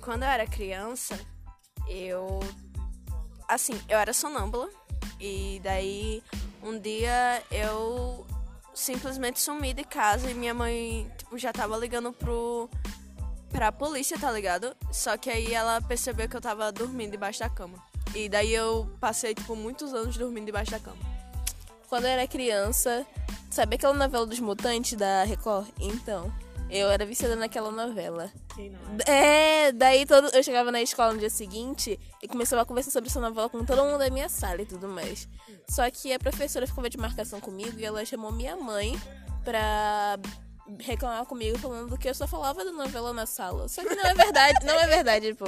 Quando 0.00 0.24
eu 0.24 0.28
era 0.28 0.46
criança, 0.46 1.18
eu. 1.88 2.40
Assim, 3.48 3.80
eu 3.88 3.98
era 3.98 4.12
sonâmbula. 4.12 4.68
E 5.20 5.60
daí, 5.62 6.22
um 6.62 6.78
dia 6.78 7.42
eu 7.50 8.26
simplesmente 8.74 9.40
sumi 9.40 9.72
de 9.72 9.84
casa 9.84 10.30
e 10.30 10.34
minha 10.34 10.54
mãe, 10.54 11.10
tipo, 11.16 11.38
já 11.38 11.52
tava 11.52 11.76
ligando 11.76 12.12
pro. 12.12 12.68
pra 13.50 13.70
polícia, 13.70 14.18
tá 14.18 14.30
ligado? 14.32 14.76
Só 14.92 15.16
que 15.16 15.30
aí 15.30 15.54
ela 15.54 15.80
percebeu 15.80 16.28
que 16.28 16.36
eu 16.36 16.40
tava 16.40 16.72
dormindo 16.72 17.12
debaixo 17.12 17.38
da 17.38 17.48
cama. 17.48 17.78
E 18.12 18.28
daí 18.28 18.52
eu 18.52 18.92
passei, 18.98 19.34
tipo, 19.34 19.54
muitos 19.54 19.94
anos 19.94 20.16
dormindo 20.16 20.46
debaixo 20.46 20.72
da 20.72 20.80
cama. 20.80 21.19
Quando 21.90 22.04
eu 22.04 22.10
era 22.10 22.24
criança, 22.24 23.04
sabe 23.50 23.74
aquela 23.74 23.92
novela 23.92 24.24
dos 24.24 24.38
mutantes 24.38 24.96
da 24.96 25.24
Record? 25.24 25.66
Então, 25.80 26.32
eu 26.70 26.88
era 26.88 27.04
viciada 27.04 27.34
naquela 27.34 27.72
novela. 27.72 28.30
Quem 28.54 28.70
não 28.70 28.78
É, 29.12 29.72
daí 29.72 30.06
todo, 30.06 30.28
eu 30.28 30.40
chegava 30.40 30.70
na 30.70 30.80
escola 30.80 31.12
no 31.12 31.18
dia 31.18 31.28
seguinte 31.28 31.98
e 32.22 32.28
começava 32.28 32.62
a 32.62 32.64
conversar 32.64 32.92
sobre 32.92 33.10
essa 33.10 33.18
novela 33.18 33.48
com 33.48 33.64
todo 33.64 33.82
mundo 33.82 33.98
da 33.98 34.08
minha 34.08 34.28
sala 34.28 34.62
e 34.62 34.66
tudo 34.66 34.86
mais. 34.86 35.28
Só 35.68 35.90
que 35.90 36.12
a 36.12 36.18
professora 36.20 36.64
ficava 36.64 36.88
de 36.88 36.96
marcação 36.96 37.40
comigo 37.40 37.76
e 37.76 37.84
ela 37.84 38.04
chamou 38.04 38.30
minha 38.30 38.54
mãe 38.54 38.96
pra 39.44 40.16
reclamar 40.78 41.26
comigo 41.26 41.58
falando 41.58 41.98
que 41.98 42.08
eu 42.08 42.14
só 42.14 42.28
falava 42.28 42.64
da 42.64 42.70
novela 42.70 43.12
na 43.12 43.26
sala. 43.26 43.66
Só 43.66 43.82
que 43.82 43.96
não 43.96 44.04
é 44.04 44.14
verdade, 44.14 44.64
não 44.64 44.78
é 44.78 44.86
verdade, 44.86 45.34
pô. 45.34 45.46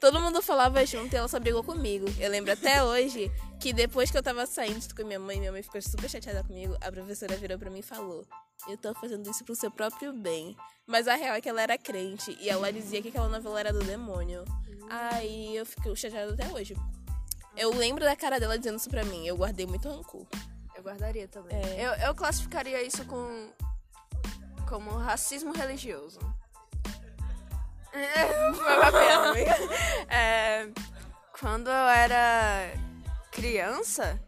Todo 0.00 0.20
mundo 0.20 0.40
falava 0.40 0.86
junto 0.86 1.12
e 1.12 1.16
ela 1.16 1.26
só 1.26 1.40
brigou 1.40 1.64
comigo. 1.64 2.06
Eu 2.20 2.30
lembro 2.30 2.52
até 2.52 2.84
hoje 2.84 3.28
que 3.60 3.74
depois 3.74 4.10
que 4.10 4.16
eu 4.16 4.22
tava 4.22 4.46
saindo 4.46 4.94
com 4.94 5.04
minha 5.04 5.20
mãe, 5.20 5.38
minha 5.38 5.52
mãe 5.52 5.62
ficou 5.62 5.80
super 5.82 6.08
chateada 6.08 6.42
comigo, 6.42 6.74
a 6.80 6.90
professora 6.90 7.36
virou 7.36 7.58
pra 7.58 7.70
mim 7.70 7.80
e 7.80 7.82
falou: 7.82 8.26
Eu 8.66 8.76
tô 8.78 8.94
fazendo 8.94 9.30
isso 9.30 9.44
pro 9.44 9.54
seu 9.54 9.70
próprio 9.70 10.12
bem. 10.14 10.56
Mas 10.86 11.06
a 11.06 11.14
real 11.14 11.36
é 11.36 11.40
que 11.40 11.48
ela 11.48 11.60
era 11.60 11.76
crente 11.76 12.36
e 12.40 12.48
ela 12.48 12.72
dizia 12.72 13.02
que 13.02 13.08
aquela 13.08 13.28
novela 13.28 13.60
era 13.60 13.72
do 13.72 13.84
demônio. 13.84 14.44
Aí 14.88 15.54
eu 15.54 15.66
fiquei 15.66 15.94
chateada 15.94 16.32
até 16.32 16.48
hoje. 16.48 16.74
Eu 17.56 17.70
lembro 17.74 18.02
da 18.02 18.16
cara 18.16 18.40
dela 18.40 18.58
dizendo 18.58 18.78
isso 18.78 18.88
pra 18.88 19.04
mim. 19.04 19.26
Eu 19.26 19.36
guardei 19.36 19.66
muito 19.66 19.88
rancor. 19.88 20.26
Eu 20.74 20.82
guardaria 20.82 21.28
também. 21.28 21.62
É. 21.62 21.86
Eu, 21.86 22.08
eu 22.08 22.14
classificaria 22.14 22.82
isso 22.82 23.04
com. 23.04 23.52
como 24.66 24.90
racismo 24.92 25.52
religioso. 25.52 26.18
É, 30.08 30.68
quando 31.32 31.68
eu 31.68 31.88
era 31.88 32.72
criança, 33.30 34.20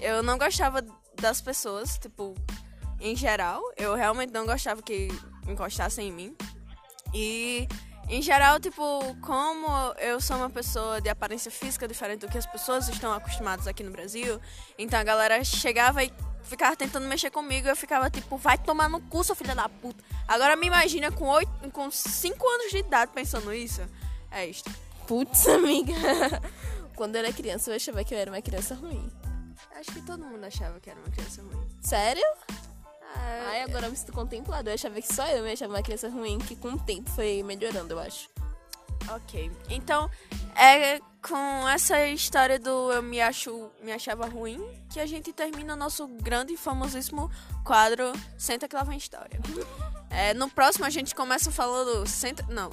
eu 0.00 0.22
não 0.22 0.38
gostava 0.38 0.84
das 1.20 1.40
pessoas, 1.40 1.98
tipo, 1.98 2.34
em 3.00 3.14
geral. 3.16 3.62
Eu 3.76 3.94
realmente 3.94 4.32
não 4.32 4.46
gostava 4.46 4.82
que 4.82 5.08
encostassem 5.46 6.08
em 6.08 6.12
mim. 6.12 6.36
E, 7.14 7.66
em 8.08 8.22
geral, 8.22 8.60
tipo, 8.60 8.82
como 9.20 9.66
eu 9.98 10.20
sou 10.20 10.36
uma 10.36 10.50
pessoa 10.50 11.00
de 11.00 11.08
aparência 11.08 11.50
física 11.50 11.86
diferente 11.86 12.20
do 12.20 12.28
que 12.28 12.38
as 12.38 12.46
pessoas 12.46 12.88
estão 12.88 13.12
acostumadas 13.12 13.66
aqui 13.66 13.82
no 13.82 13.90
Brasil, 13.90 14.40
então 14.78 14.98
a 14.98 15.04
galera 15.04 15.42
chegava 15.44 16.02
e 16.04 16.12
ficava 16.42 16.74
tentando 16.74 17.06
mexer 17.06 17.30
comigo 17.30 17.68
eu 17.68 17.76
ficava 17.76 18.10
tipo, 18.10 18.36
vai 18.36 18.58
tomar 18.58 18.88
no 18.88 19.00
cu, 19.00 19.22
sua 19.22 19.36
filha 19.36 19.54
da 19.54 19.68
puta. 19.68 20.02
Agora 20.26 20.56
me 20.56 20.66
imagina 20.66 21.10
com 21.10 21.26
oito, 21.26 21.50
com 21.72 21.90
5 21.90 22.48
anos 22.48 22.70
de 22.70 22.78
idade 22.78 23.12
pensando 23.14 23.52
isso. 23.52 23.82
É 24.30 24.46
isto. 24.46 24.70
Putz, 25.06 25.48
amiga. 25.48 25.92
Quando 27.00 27.16
eu 27.16 27.20
era 27.20 27.32
criança, 27.32 27.70
eu 27.70 27.76
achava 27.76 28.04
que 28.04 28.14
eu 28.14 28.18
era 28.18 28.30
uma 28.30 28.42
criança 28.42 28.74
ruim. 28.74 29.10
Acho 29.74 29.90
que 29.90 30.02
todo 30.02 30.22
mundo 30.22 30.44
achava 30.44 30.78
que 30.80 30.90
era 30.90 31.00
uma 31.00 31.08
criança 31.08 31.40
ruim. 31.40 31.66
Sério? 31.80 32.22
Ah, 33.16 33.46
Ai, 33.52 33.62
agora 33.62 33.86
eu 33.86 33.90
me 33.90 33.96
sinto 33.96 34.12
contemplado. 34.12 34.68
Eu 34.68 34.74
achava 34.74 35.00
que 35.00 35.10
só 35.10 35.26
eu 35.28 35.42
me 35.42 35.50
achava 35.50 35.72
uma 35.72 35.82
criança 35.82 36.10
ruim, 36.10 36.38
que 36.40 36.54
com 36.54 36.72
o 36.72 36.78
tempo 36.78 37.08
foi 37.08 37.42
melhorando, 37.42 37.94
eu 37.94 37.98
acho. 37.98 38.28
Ok. 39.08 39.50
Então, 39.70 40.10
é 40.54 41.00
com 41.26 41.66
essa 41.70 42.06
história 42.08 42.58
do 42.58 42.92
eu 42.92 43.02
me 43.02 43.18
acho 43.18 43.70
me 43.82 43.92
achava 43.92 44.26
ruim 44.26 44.62
que 44.90 45.00
a 45.00 45.06
gente 45.06 45.32
termina 45.32 45.72
o 45.72 45.76
nosso 45.78 46.06
grande 46.06 46.52
e 46.52 46.56
famosíssimo 46.58 47.30
quadro 47.64 48.12
Senta 48.36 48.68
que 48.68 48.76
lá 48.76 48.82
vem 48.82 48.98
história. 48.98 49.40
É, 50.10 50.34
no 50.34 50.50
próximo 50.50 50.84
a 50.84 50.90
gente 50.90 51.14
começa 51.14 51.50
falando 51.50 52.06
Senta, 52.06 52.44
não. 52.50 52.70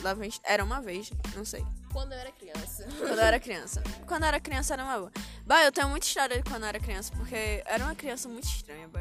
Lá 0.00 0.14
vem, 0.14 0.30
era 0.44 0.62
uma 0.62 0.80
vez, 0.80 1.10
não 1.34 1.44
sei. 1.44 1.66
Quando 1.98 2.12
eu 2.12 2.18
era 2.20 2.30
criança. 2.30 2.88
Quando 2.96 3.18
eu 3.18 3.24
era 3.24 3.40
criança. 3.40 3.82
Quando 4.06 4.22
eu 4.22 4.28
era 4.28 4.40
criança 4.40 4.72
era 4.74 4.84
uma 4.84 4.98
boa. 4.98 5.12
Bah, 5.44 5.64
eu 5.64 5.72
tenho 5.72 5.88
muita 5.88 6.06
história 6.06 6.36
de 6.36 6.48
quando 6.48 6.62
eu 6.62 6.68
era 6.68 6.78
criança, 6.78 7.12
porque 7.16 7.60
era 7.66 7.82
uma 7.82 7.94
criança 7.96 8.28
muito 8.28 8.44
estranha, 8.44 8.86
bah. 8.86 9.00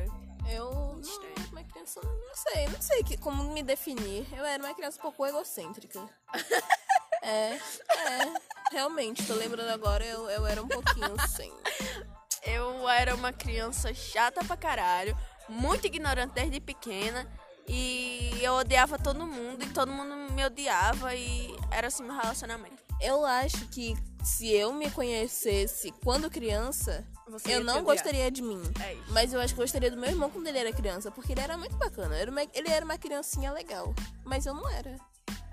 Eu 0.49 0.71
não, 0.71 1.51
uma 1.51 1.63
criança, 1.63 2.01
não 2.03 2.33
sei, 2.33 2.67
não 2.67 2.81
sei 2.81 3.03
que, 3.03 3.15
como 3.15 3.53
me 3.53 3.61
definir. 3.61 4.25
Eu 4.35 4.43
era 4.43 4.63
uma 4.63 4.73
criança 4.73 4.97
um 4.97 5.01
pouco 5.03 5.27
egocêntrica. 5.27 6.09
é, 7.21 7.53
é, 7.53 7.59
realmente, 8.71 9.27
tô 9.27 9.35
lembrando 9.35 9.69
agora, 9.69 10.03
eu, 10.03 10.27
eu 10.31 10.47
era 10.47 10.63
um 10.63 10.67
pouquinho 10.67 11.13
assim. 11.21 11.53
Eu 12.41 12.89
era 12.89 13.13
uma 13.13 13.31
criança 13.31 13.93
chata 13.93 14.43
pra 14.43 14.57
caralho, 14.57 15.15
muito 15.47 15.85
ignorante 15.85 16.33
desde 16.33 16.59
pequena. 16.59 17.27
E 17.67 18.39
eu 18.41 18.53
odiava 18.53 18.97
todo 18.97 19.27
mundo 19.27 19.61
e 19.61 19.69
todo 19.69 19.91
mundo 19.91 20.33
me 20.33 20.43
odiava 20.45 21.13
e 21.13 21.55
era 21.69 21.87
assim 21.87 22.01
meu 22.01 22.15
relacionamento. 22.15 22.76
Eu 23.01 23.25
acho 23.25 23.67
que 23.69 23.95
se 24.23 24.51
eu 24.51 24.73
me 24.73 24.89
conhecesse 24.91 25.91
quando 26.03 26.29
criança, 26.29 27.05
Você 27.27 27.55
eu 27.55 27.63
não 27.63 27.83
gostaria 27.83 28.29
de 28.31 28.41
mim. 28.41 28.61
É. 28.81 28.97
Mas 29.09 29.33
eu 29.33 29.39
acho 29.39 29.53
que 29.53 29.61
gostaria 29.61 29.91
do 29.91 29.97
meu 29.97 30.09
irmão 30.09 30.29
quando 30.29 30.47
ele 30.47 30.57
era 30.57 30.71
criança, 30.73 31.11
porque 31.11 31.33
ele 31.33 31.41
era 31.41 31.57
muito 31.57 31.75
bacana. 31.77 32.15
Era 32.15 32.29
uma- 32.31 32.41
ele 32.41 32.69
era 32.69 32.83
uma 32.83 32.97
criancinha 32.97 33.51
legal. 33.51 33.93
Mas 34.25 34.45
eu 34.45 34.53
não 34.53 34.67
era. 34.69 34.97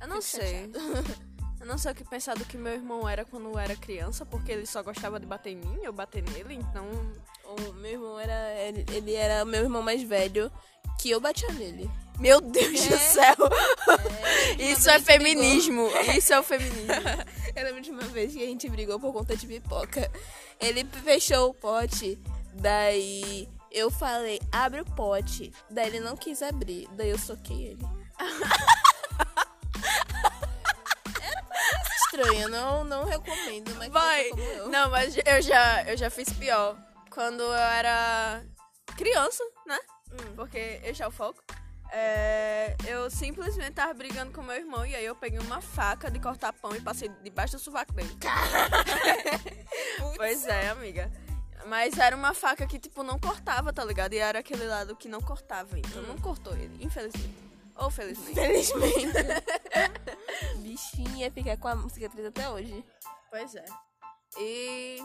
Eu 0.00 0.08
não 0.08 0.20
Fico 0.22 0.42
sei. 0.42 0.70
Eu 1.60 1.68
não 1.68 1.78
sei 1.78 1.92
o 1.92 1.94
que 1.94 2.04
pensar 2.04 2.36
do 2.36 2.44
que 2.44 2.58
meu 2.58 2.74
irmão 2.74 3.08
era 3.08 3.24
quando 3.24 3.48
eu 3.48 3.58
era 3.58 3.74
criança, 3.74 4.26
porque 4.26 4.52
ele 4.52 4.66
só 4.66 4.82
gostava 4.82 5.18
de 5.18 5.24
bater 5.24 5.48
em 5.52 5.56
mim, 5.56 5.78
eu 5.82 5.94
bater 5.94 6.22
nele, 6.22 6.52
então. 6.56 6.86
O 7.42 7.72
meu 7.72 7.92
irmão 7.92 8.20
era. 8.20 8.54
Ele, 8.60 8.84
ele 8.92 9.14
era 9.14 9.42
o 9.42 9.46
meu 9.46 9.62
irmão 9.62 9.80
mais 9.80 10.02
velho 10.02 10.52
que 11.00 11.10
eu 11.10 11.20
batia 11.20 11.52
nele. 11.52 11.90
Meu 12.18 12.40
Deus 12.40 12.86
do 12.86 12.94
É. 12.94 12.98
céu! 12.98 13.34
Uma 13.88 14.62
Isso 14.62 14.88
é 14.88 14.98
vez 14.98 15.04
brigou. 15.04 15.04
feminismo! 15.04 15.88
Isso 16.16 16.32
é 16.32 16.38
o 16.40 16.42
feminismo. 16.44 16.86
Eu 17.56 17.64
lembro 17.64 17.80
de 17.80 17.90
uma 17.90 18.02
vez 18.02 18.32
que 18.32 18.42
a 18.42 18.46
gente 18.46 18.68
brigou 18.68 18.98
por 18.98 19.12
conta 19.12 19.36
de 19.36 19.46
pipoca. 19.46 20.10
Ele 20.60 20.84
fechou 21.04 21.50
o 21.50 21.54
pote, 21.54 22.18
daí 22.52 23.48
eu 23.70 23.90
falei, 23.92 24.40
abre 24.50 24.80
o 24.80 24.84
pote. 24.84 25.52
Daí 25.70 25.86
ele 25.86 26.00
não 26.00 26.16
quis 26.16 26.42
abrir, 26.42 26.88
daí 26.92 27.10
eu 27.10 27.18
soquei 27.18 27.66
ele. 27.68 27.82
Estranha, 32.06 32.48
não, 32.48 32.84
não 32.84 33.04
recomendo, 33.04 33.74
mas 33.76 33.88
Vai! 33.92 34.30
Não, 34.70 34.90
mas 34.90 35.16
eu 35.24 35.42
já, 35.42 35.82
eu 35.84 35.96
já 35.96 36.10
fiz 36.10 36.32
pior. 36.32 36.76
Quando 37.10 37.42
eu 37.42 37.52
era 37.54 38.42
criança, 38.96 39.42
né? 39.66 39.78
Porque 40.34 40.80
este 40.84 41.02
é 41.02 41.06
o 41.06 41.10
foco. 41.10 41.42
É, 41.90 42.74
eu 42.86 43.08
simplesmente 43.10 43.72
tava 43.72 43.94
brigando 43.94 44.32
com 44.32 44.42
meu 44.42 44.56
irmão 44.56 44.84
e 44.84 44.96
aí 44.96 45.04
eu 45.04 45.14
peguei 45.14 45.38
uma 45.38 45.60
faca 45.60 46.10
de 46.10 46.18
cortar 46.18 46.52
pão 46.52 46.74
e 46.74 46.80
passei 46.80 47.08
debaixo 47.22 47.56
do 47.56 47.60
sovaco 47.60 47.92
dele. 47.92 48.10
pois 50.16 50.44
é, 50.46 50.70
amiga. 50.70 51.10
Mas 51.66 51.96
era 51.96 52.16
uma 52.16 52.34
faca 52.34 52.66
que, 52.66 52.78
tipo, 52.78 53.02
não 53.02 53.18
cortava, 53.18 53.72
tá 53.72 53.84
ligado? 53.84 54.12
E 54.12 54.18
era 54.18 54.40
aquele 54.40 54.66
lado 54.66 54.96
que 54.96 55.08
não 55.08 55.20
cortava, 55.20 55.78
então 55.78 56.02
não 56.02 56.18
cortou 56.18 56.52
ele, 56.54 56.84
infelizmente. 56.84 57.44
Ou 57.76 57.90
felizmente. 57.90 58.34
Felizmente. 58.34 59.12
Bichinha 60.58 61.30
fica 61.30 61.56
com 61.56 61.68
a 61.68 61.88
cicatriz 61.88 62.26
até 62.26 62.48
hoje. 62.48 62.84
Pois 63.30 63.54
é. 63.54 63.64
E 64.38 64.98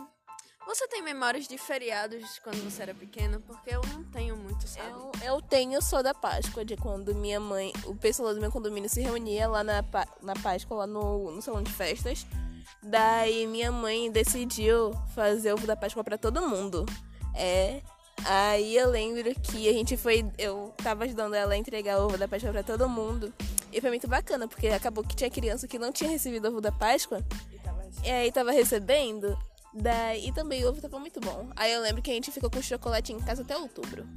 você 0.70 0.88
tem 0.88 1.02
memórias 1.02 1.48
de 1.48 1.58
feriados 1.58 2.40
quando 2.44 2.64
você 2.64 2.84
era 2.84 2.94
pequena? 2.94 3.40
Porque 3.40 3.74
eu 3.74 3.82
não 3.92 4.04
tenho 4.04 4.38
muito, 4.38 4.68
sabe? 4.68 4.88
Eu, 4.90 5.12
eu 5.24 5.42
tenho 5.42 5.82
só 5.82 6.04
da 6.04 6.14
Páscoa, 6.14 6.64
de 6.64 6.78
quando 6.78 7.16
minha 7.16 7.40
mãe, 7.40 7.74
o 7.86 7.96
pessoal 7.96 8.36
do 8.36 8.40
meu 8.40 8.52
condomínio 8.52 8.88
se 8.88 9.02
reunia 9.02 9.48
lá 9.48 9.64
na, 9.64 9.84
na 10.22 10.34
Páscoa, 10.44 10.78
lá 10.78 10.88
no, 10.88 11.32
no 11.32 11.42
salão 11.42 11.64
de 11.64 11.72
festas. 11.72 12.26
Daí 12.84 13.48
minha 13.48 13.72
mãe 13.72 14.12
decidiu 14.12 14.94
fazer 15.16 15.54
ovo 15.54 15.66
da 15.66 15.76
Páscoa 15.76 16.04
pra 16.04 16.20
todo 16.20 16.48
mundo. 16.48 16.86
É. 17.34 17.82
Aí 18.26 18.76
eu 18.76 18.90
lembro 18.90 19.34
que 19.42 19.68
a 19.68 19.74
gente 19.74 19.98
foi. 19.98 20.30
Eu 20.38 20.72
tava 20.84 21.06
ajudando 21.06 21.34
ela 21.34 21.54
a 21.54 21.58
entregar 21.58 22.00
ovo 22.00 22.16
da 22.16 22.28
Páscoa 22.28 22.52
pra 22.52 22.64
todo 22.64 22.88
mundo. 22.88 23.34
E 23.72 23.82
foi 23.82 23.90
muito 23.90 24.08
bacana, 24.08 24.48
porque 24.48 24.68
acabou 24.68 25.04
que 25.04 25.16
tinha 25.16 25.30
criança 25.32 25.68
que 25.68 25.80
não 25.80 25.92
tinha 25.92 26.10
recebido 26.10 26.48
ovo 26.48 26.62
da 26.62 26.72
Páscoa. 26.72 27.26
E 28.04 28.10
aí 28.10 28.32
tava 28.32 28.52
recebendo. 28.52 29.38
Daí 29.74 30.32
também 30.34 30.64
o 30.66 30.70
ovo 30.70 30.82
tava 30.82 31.00
muito 31.00 31.20
bom. 31.20 31.50
Aí 31.56 31.72
eu 31.72 31.82
lembro 31.82 32.02
que 32.02 32.10
a 32.12 32.14
gente 32.14 32.32
ficou 32.32 32.50
com 32.50 32.62
chocolate 32.62 33.14
em 33.14 33.20
casa 33.20 33.42
até 33.44 33.56
outubro. 33.56 34.08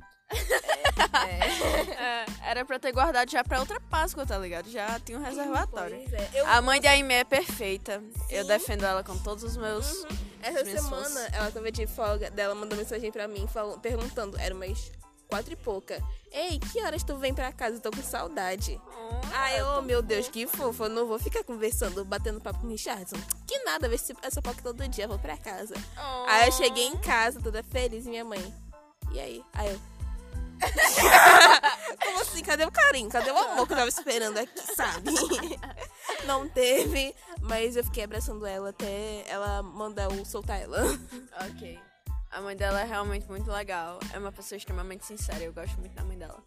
É, 1.14 2.24
era 2.50 2.64
pra 2.64 2.78
ter 2.78 2.92
guardado 2.92 3.30
já 3.30 3.44
pra 3.44 3.60
outra 3.60 3.78
Páscoa, 3.80 4.24
tá 4.26 4.38
ligado? 4.38 4.70
Já 4.70 4.98
tinha 4.98 5.18
um 5.18 5.22
reservatório. 5.22 5.96
É. 6.12 6.28
Eu, 6.32 6.46
A 6.46 6.62
mãe 6.62 6.80
de 6.80 6.86
Aimee 6.86 7.18
é 7.18 7.24
perfeita. 7.24 8.02
Eu 8.30 8.46
defendo 8.46 8.84
ela 8.84 9.04
com 9.04 9.16
todos 9.18 9.44
os 9.44 9.56
meus. 9.56 10.04
essa 10.42 10.64
minhas 10.64 10.80
semana 10.82 11.04
forças. 11.04 11.32
ela 11.34 11.50
tava 11.50 11.70
de 11.70 11.86
folga, 11.86 12.30
dela 12.30 12.54
mandou 12.54 12.76
mensagem 12.78 13.12
pra 13.12 13.28
mim 13.28 13.46
falando, 13.46 13.78
perguntando, 13.80 14.38
era 14.38 14.54
umas 14.54 14.90
quatro 15.32 15.54
e 15.54 15.56
pouca. 15.56 15.98
Ei, 16.30 16.58
que 16.58 16.82
horas 16.82 17.02
tu 17.02 17.16
vem 17.16 17.32
pra 17.32 17.50
casa? 17.50 17.76
Eu 17.76 17.80
tô 17.80 17.90
com 17.90 18.02
saudade. 18.02 18.78
Ai, 19.32 19.62
oh 19.62 19.80
meu 19.80 20.02
Deus, 20.02 20.28
que 20.28 20.46
fofo. 20.46 20.84
Eu 20.84 20.90
não 20.90 21.06
vou 21.06 21.18
ficar 21.18 21.42
conversando, 21.42 22.04
batendo 22.04 22.38
papo 22.38 22.60
com 22.60 22.66
o 22.66 22.70
Richardson. 22.70 23.16
Que 23.46 23.58
nada, 23.60 23.88
ver 23.88 23.98
se 23.98 24.14
essa 24.20 24.42
foca 24.42 24.60
todo 24.62 24.86
dia, 24.88 25.08
vou 25.08 25.18
pra 25.18 25.38
casa. 25.38 25.74
Aí 26.28 26.48
eu 26.48 26.52
cheguei 26.52 26.84
em 26.84 26.98
casa, 26.98 27.40
toda 27.40 27.62
feliz, 27.62 28.04
minha 28.04 28.26
mãe. 28.26 28.54
E 29.10 29.20
aí? 29.20 29.42
Aí 29.54 29.70
eu. 29.70 29.80
Como 32.04 32.20
assim? 32.20 32.42
Cadê 32.42 32.66
o 32.66 32.70
carinho? 32.70 33.08
Cadê 33.08 33.30
o 33.30 33.38
amor 33.38 33.66
que 33.66 33.72
eu 33.72 33.76
tava 33.78 33.88
esperando 33.88 34.36
aqui, 34.36 34.60
sabe? 34.76 35.10
Não 36.26 36.46
teve, 36.46 37.14
mas 37.40 37.74
eu 37.74 37.84
fiquei 37.84 38.04
abraçando 38.04 38.44
ela 38.44 38.68
até 38.68 39.24
ela 39.26 39.62
mandar 39.62 40.12
eu 40.12 40.24
soltar 40.26 40.60
ela. 40.60 40.82
Ok. 41.48 41.80
A 42.32 42.40
mãe 42.40 42.56
dela 42.56 42.80
é 42.80 42.84
realmente 42.84 43.28
muito 43.28 43.50
legal. 43.50 44.00
É 44.10 44.18
uma 44.18 44.32
pessoa 44.32 44.56
extremamente 44.56 45.04
sincera. 45.04 45.44
Eu 45.44 45.52
gosto 45.52 45.78
muito 45.78 45.94
da 45.94 46.02
mãe 46.02 46.16
dela. 46.16 46.42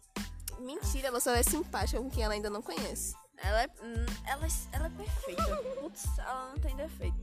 Mentira, 0.58 1.08
ela 1.08 1.20
só 1.20 1.30
é 1.30 1.44
simpática 1.44 1.98
com 2.00 2.10
quem 2.10 2.24
ela 2.24 2.34
ainda 2.34 2.50
não 2.50 2.60
conhece. 2.60 3.14
Ela 3.38 3.62
é, 3.62 3.66
hum, 3.80 4.06
ela, 4.26 4.46
ela 4.72 4.86
é 4.86 4.90
perfeita. 4.90 5.56
Putz, 5.80 6.18
ela 6.18 6.50
não 6.50 6.58
tem 6.58 6.74
defeito. 6.74 7.16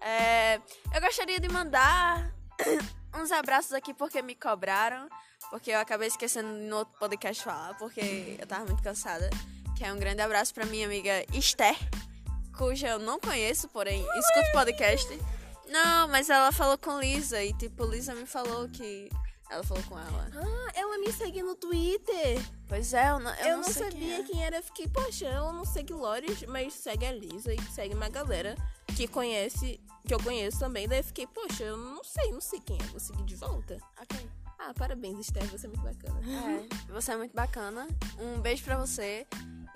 É, 0.00 0.56
eu 0.94 1.00
gostaria 1.00 1.40
de 1.40 1.48
mandar 1.48 2.32
uns 3.12 3.32
abraços 3.32 3.72
aqui 3.72 3.92
porque 3.92 4.22
me 4.22 4.36
cobraram. 4.36 5.08
Porque 5.50 5.72
eu 5.72 5.78
acabei 5.80 6.06
esquecendo 6.06 6.48
no 6.48 6.76
outro 6.76 6.96
podcast 6.98 7.42
falar, 7.42 7.76
porque 7.76 8.36
eu 8.38 8.46
tava 8.46 8.66
muito 8.66 8.82
cansada. 8.84 9.28
Que 9.76 9.84
é 9.84 9.92
um 9.92 9.98
grande 9.98 10.22
abraço 10.22 10.54
pra 10.54 10.64
minha 10.64 10.86
amiga 10.86 11.24
Esther, 11.32 11.76
cuja 12.56 12.88
eu 12.88 12.98
não 12.98 13.18
conheço, 13.18 13.68
porém 13.68 14.00
escuto 14.00 14.52
podcast. 14.52 15.35
Não, 15.68 16.08
mas 16.08 16.30
ela 16.30 16.52
falou 16.52 16.78
com 16.78 16.98
Lisa 17.00 17.42
e 17.42 17.52
tipo, 17.52 17.84
Lisa 17.84 18.14
me 18.14 18.26
falou 18.26 18.68
que 18.68 19.10
ela 19.50 19.62
falou 19.62 19.82
com 19.84 19.98
ela. 19.98 20.28
Ah, 20.34 20.72
ela 20.74 20.98
me 20.98 21.12
segue 21.12 21.42
no 21.42 21.54
Twitter. 21.54 22.40
Pois 22.68 22.92
é, 22.92 23.10
eu 23.10 23.20
não, 23.20 23.32
eu 23.34 23.46
Eu, 23.46 23.56
não, 23.58 23.64
não, 23.64 23.72
sabia 23.72 23.90
quem 23.90 24.14
é. 24.14 24.22
quem 24.22 24.44
era. 24.44 24.56
Eu 24.56 24.62
fiquei, 24.62 24.88
poxa, 24.88 25.26
ela 25.26 25.52
não 25.52 25.64
segue 25.64 25.92
Lores, 25.92 26.42
mas 26.48 26.74
segue 26.74 27.06
a 27.06 27.12
Lisa 27.12 27.54
e 27.54 27.62
segue 27.72 27.94
uma 27.94 28.08
galera 28.08 28.56
que 28.96 29.06
conhece, 29.06 29.80
que 30.06 30.14
eu 30.14 30.20
conheço 30.22 30.58
também. 30.58 30.88
Daí 30.88 30.98
eu 30.98 31.04
fiquei, 31.04 31.26
poxa, 31.26 31.62
eu 31.62 31.76
não 31.76 32.02
sei, 32.02 32.32
não 32.32 32.40
sei 32.40 32.60
quem 32.60 32.76
é. 32.76 32.84
Vou 32.86 33.00
seguir 33.00 33.24
de 33.24 33.36
volta. 33.36 33.78
Ok. 34.00 34.28
Ah, 34.58 34.72
parabéns, 34.74 35.20
Esther, 35.20 35.44
você 35.46 35.66
é 35.66 35.68
muito 35.68 35.82
bacana. 35.82 36.20
É, 36.26 36.92
você 36.92 37.12
é 37.12 37.16
muito 37.16 37.34
bacana. 37.34 37.86
Um 38.18 38.40
beijo 38.40 38.64
pra 38.64 38.78
você. 38.78 39.26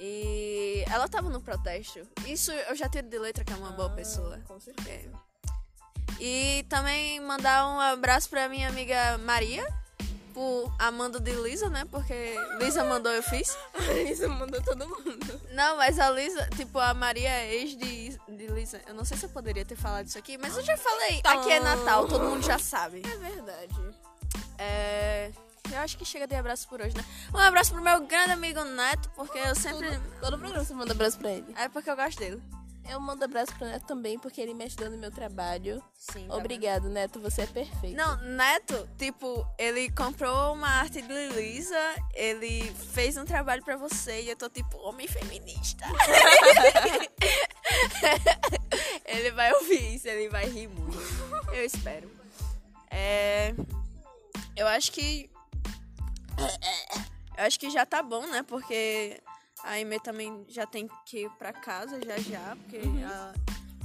E 0.01 0.83
ela 0.91 1.07
tava 1.07 1.29
no 1.29 1.41
protesto. 1.41 2.01
Isso 2.27 2.51
eu 2.51 2.75
já 2.75 2.89
tiro 2.89 3.07
de 3.07 3.19
letra 3.19 3.45
que 3.45 3.53
é 3.53 3.57
uma 3.57 3.71
boa 3.73 3.91
pessoa. 3.91 4.41
Com 4.49 4.59
certeza. 4.59 5.13
E 6.21 6.67
também 6.69 7.19
mandar 7.21 7.67
um 7.67 7.81
abraço 7.81 8.29
pra 8.29 8.49
minha 8.49 8.69
amiga 8.69 9.17
Maria. 9.19 9.67
Por 10.35 10.73
Amanda 10.79 11.19
de 11.19 11.33
Lisa, 11.33 11.69
né? 11.69 11.85
Porque 11.91 12.37
Lisa 12.61 12.85
mandou, 12.85 13.11
eu 13.11 13.23
fiz. 13.23 13.57
A 13.75 13.93
Lisa 13.93 14.29
mandou 14.29 14.63
todo 14.63 14.87
mundo. 14.87 15.41
Não, 15.53 15.77
mas 15.77 15.99
a 15.99 16.09
Lisa, 16.11 16.49
tipo, 16.57 16.79
a 16.79 16.95
Maria 16.95 17.29
é 17.29 17.55
ex 17.57 17.77
de, 17.77 18.11
de 18.29 18.47
Lisa. 18.47 18.81
Eu 18.87 18.95
não 18.95 19.05
sei 19.05 19.17
se 19.17 19.27
eu 19.27 19.31
poderia 19.31 19.65
ter 19.65 19.75
falado 19.75 20.07
isso 20.07 20.17
aqui, 20.17 20.39
mas 20.39 20.57
eu 20.57 20.63
já 20.63 20.77
falei. 20.77 21.21
Aqui 21.25 21.51
é 21.51 21.59
Natal, 21.59 22.07
todo 22.07 22.25
mundo 22.25 22.45
já 22.45 22.59
sabe. 22.59 23.03
É 23.05 23.17
verdade. 23.17 23.75
É. 24.57 25.33
Eu 25.73 25.79
acho 25.79 25.97
que 25.99 26.05
chega 26.05 26.27
de 26.27 26.35
abraço 26.35 26.69
por 26.69 26.81
hoje, 26.81 26.97
né? 26.97 27.05
Um 27.33 27.39
abraço 27.39 27.73
pro 27.73 27.83
meu 27.83 28.07
grande 28.07 28.33
amigo 28.33 28.63
Neto, 28.65 29.11
porque 29.17 29.39
eu 29.39 29.55
sempre. 29.55 29.89
Todo 30.21 30.39
programa 30.39 30.65
você 30.65 30.75
manda 30.75 30.93
abraço 30.93 31.19
pra 31.19 31.31
ele. 31.31 31.47
É 31.57 31.69
porque 31.69 31.91
eu 31.91 31.97
gosto 31.97 32.19
dele. 32.19 32.43
Eu 32.89 33.01
mando 33.01 33.25
abraço 33.25 33.55
pro 33.57 33.67
Neto 33.67 33.87
também, 33.87 34.19
porque 34.19 34.41
ele 34.41 34.55
me 34.55 34.65
ajudou 34.65 34.91
no 34.91 34.99
meu 34.99 35.11
trabalho. 35.11 35.83
Sim. 35.97 36.27
tá 36.27 36.37
Obrigado, 36.37 36.89
Neto, 36.89 37.21
você 37.21 37.43
é 37.43 37.47
perfeito. 37.47 37.97
Não, 37.97 38.17
Neto, 38.23 38.89
tipo, 38.99 39.47
ele 39.59 39.91
comprou 39.91 40.55
uma 40.55 40.69
arte 40.69 41.01
de 41.01 41.29
Lisa, 41.29 41.79
ele 42.15 42.73
fez 42.93 43.17
um 43.17 43.25
trabalho 43.25 43.65
pra 43.65 43.77
você 43.77 44.23
e 44.23 44.31
eu 44.31 44.37
tô 44.37 44.49
tipo, 44.49 44.77
homem 44.79 45.07
feminista. 45.07 45.85
ele 49.05 49.31
vai 49.33 49.53
ouvir 49.55 49.95
isso, 49.95 50.09
ele 50.09 50.29
vai 50.29 50.47
rir 50.47 50.69
muito. 50.69 50.99
Eu 51.53 51.65
espero. 51.65 52.11
É. 52.91 53.55
Eu 54.57 54.67
acho 54.67 54.93
que. 54.93 55.31
Eu 57.37 57.45
acho 57.45 57.59
que 57.59 57.71
já 57.71 57.87
tá 57.87 58.03
bom, 58.03 58.27
né? 58.27 58.43
Porque 58.43 59.21
a 59.65 59.71
Aimee 59.73 60.01
também 60.01 60.45
já 60.49 60.67
tem 60.67 60.89
que 61.07 61.25
ir 61.25 61.31
pra 61.39 61.53
casa 61.53 62.01
já 62.05 62.17
já, 62.19 62.57
porque 62.57 62.77
ela 62.79 63.35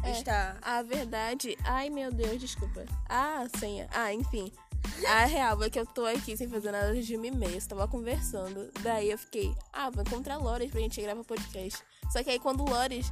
É. 0.04 0.12
está. 0.12 0.58
A 0.62 0.82
verdade. 0.82 1.58
Ai, 1.66 1.90
meu 1.90 2.12
Deus, 2.12 2.40
desculpa. 2.40 2.86
Ah, 3.10 3.46
senha. 3.60 3.88
Ah, 3.92 4.14
enfim. 4.14 4.52
A 5.08 5.26
real 5.26 5.62
é 5.64 5.70
que 5.70 5.80
eu 5.80 5.86
tô 5.86 6.06
aqui 6.06 6.38
sem 6.38 6.48
fazer 6.48 6.72
nada 6.72 6.94
de 6.94 7.16
uma 7.16 7.28
e 7.28 7.32
meia. 7.32 7.60
Tava 7.68 7.88
conversando. 7.88 8.72
Daí 8.82 9.10
eu 9.12 9.18
fiquei, 9.18 9.54
ah, 9.74 9.90
vou 9.90 10.04
encontrar 10.04 10.38
Lores 10.38 10.70
pra 10.72 10.80
gente 10.80 11.02
gravar 11.02 11.24
podcast. 11.24 11.82
Só 12.12 12.24
que 12.24 12.30
aí 12.30 12.40
quando 12.40 12.62
o 12.64 12.70
Lores 12.70 13.12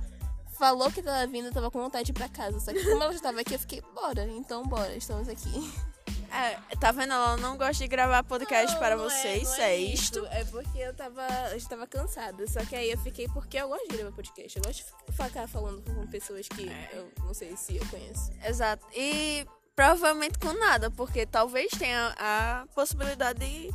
falou 0.57 0.91
que 0.91 1.01
tava 1.01 1.25
vindo, 1.27 1.47
eu 1.47 1.51
tava 1.51 1.71
com 1.71 1.79
vontade 1.81 2.05
de 2.05 2.11
ir 2.11 2.13
pra 2.13 2.29
casa. 2.29 2.59
Só 2.59 2.71
que 2.71 2.83
como 2.83 3.03
ela 3.03 3.11
já 3.11 3.19
tava 3.19 3.41
aqui, 3.41 3.55
eu 3.55 3.59
fiquei, 3.59 3.81
bora. 3.93 4.25
Então 4.27 4.63
bora, 4.63 4.95
estamos 4.95 5.27
aqui. 5.27 5.49
É, 6.33 6.75
tá 6.77 6.91
vendo? 6.91 7.13
Ela 7.13 7.37
não 7.37 7.55
gosta 7.55 7.83
de 7.83 7.87
gravar 7.87 8.23
podcast 8.23 8.75
para 8.79 8.95
Não, 8.95 9.03
não 9.03 9.09
vocês, 9.09 9.47
não 9.49 9.63
é, 9.63 9.77
isto. 9.77 10.19
isso. 10.19 10.27
É 10.31 10.43
porque 10.45 10.79
eu 10.79 10.93
tava, 10.93 11.21
eu 11.51 11.59
já 11.59 11.69
tava 11.69 11.85
cansada. 11.85 12.47
Só 12.47 12.65
que 12.65 12.75
aí 12.75 12.91
eu 12.91 12.97
fiquei 12.97 13.27
porque 13.27 13.57
eu 13.57 13.67
gosto 13.67 13.87
de 13.87 13.97
gravar 13.97 14.11
podcast. 14.15 14.57
Eu 14.57 14.63
gosto 14.63 14.83
de 14.83 15.13
ficar 15.13 15.47
falando 15.47 15.83
com 15.83 16.07
pessoas 16.07 16.47
que 16.47 16.67
eu 16.91 17.11
não 17.19 17.33
sei 17.35 17.55
se 17.55 17.77
eu 17.77 17.85
conheço. 17.87 18.31
Exato. 18.43 18.83
E 18.95 19.45
provavelmente 19.75 20.39
com 20.39 20.53
nada, 20.53 20.89
porque 20.89 21.25
talvez 21.25 21.71
tenha 21.77 22.15
a 22.17 22.65
possibilidade 22.73 23.39
de. 23.39 23.69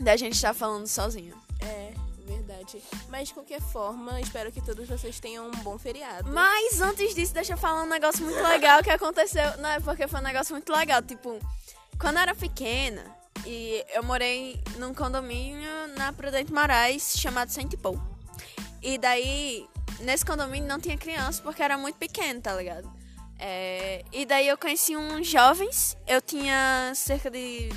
da 0.02 0.16
gente 0.16 0.34
estar 0.34 0.52
falando 0.52 0.88
sozinho. 0.88 1.34
É, 1.60 1.92
verdade. 2.60 2.82
Mas 3.08 3.28
de 3.28 3.34
qualquer 3.34 3.60
forma, 3.60 4.20
espero 4.20 4.52
que 4.52 4.60
todos 4.60 4.88
vocês 4.88 5.18
tenham 5.18 5.46
um 5.46 5.62
bom 5.62 5.78
feriado. 5.78 6.30
Mas 6.30 6.80
antes 6.80 7.14
disso, 7.14 7.34
deixa 7.34 7.54
eu 7.54 7.58
falar 7.58 7.82
um 7.82 7.88
negócio 7.88 8.24
muito 8.24 8.42
legal 8.42 8.82
que 8.82 8.90
aconteceu. 8.90 9.56
Não, 9.58 9.70
é 9.70 9.80
porque 9.80 10.06
foi 10.06 10.20
um 10.20 10.24
negócio 10.24 10.54
muito 10.54 10.72
legal. 10.72 11.02
Tipo, 11.02 11.38
quando 11.98 12.16
eu 12.16 12.22
era 12.22 12.34
pequena, 12.34 13.04
e 13.46 13.84
eu 13.94 14.02
morei 14.02 14.62
num 14.76 14.92
condomínio 14.92 15.70
na 15.96 16.12
Prudente 16.12 16.52
Moraes 16.52 17.14
chamado 17.16 17.50
Saint 17.50 17.74
Paul. 17.76 18.00
E 18.82 18.98
daí, 18.98 19.66
nesse 20.00 20.24
condomínio 20.24 20.68
não 20.68 20.80
tinha 20.80 20.96
criança 20.96 21.42
porque 21.42 21.62
era 21.62 21.76
muito 21.76 21.96
pequeno, 21.96 22.40
tá 22.40 22.54
ligado? 22.54 22.90
É, 23.38 24.04
e 24.12 24.26
daí 24.26 24.48
eu 24.48 24.58
conheci 24.58 24.94
uns 24.96 25.26
jovens, 25.26 25.96
eu 26.06 26.20
tinha 26.20 26.92
cerca 26.94 27.30
de 27.30 27.70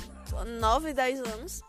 9, 0.60 0.92
10 0.92 1.20
anos. 1.20 1.62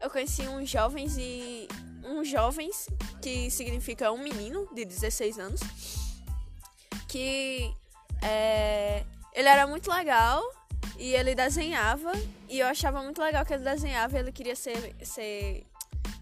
Eu 0.00 0.10
conheci 0.10 0.42
uns 0.42 0.68
jovens 0.68 1.16
e. 1.18 1.66
Uns 2.08 2.28
jovens, 2.28 2.88
que 3.22 3.50
significa 3.50 4.10
um 4.10 4.18
menino 4.18 4.66
de 4.74 4.84
16 4.84 5.38
anos 5.38 5.60
que 7.08 7.74
é, 8.22 9.02
ele 9.32 9.48
era 9.48 9.66
muito 9.66 9.90
legal 9.90 10.42
E 10.98 11.14
ele 11.14 11.34
desenhava. 11.34 12.12
E 12.48 12.58
eu 12.58 12.66
achava 12.66 13.02
muito 13.02 13.20
legal 13.22 13.44
que 13.46 13.54
ele 13.54 13.64
desenhava 13.64 14.16
e 14.16 14.20
ele 14.20 14.32
queria 14.32 14.56
ser. 14.56 14.96
ser 15.02 15.64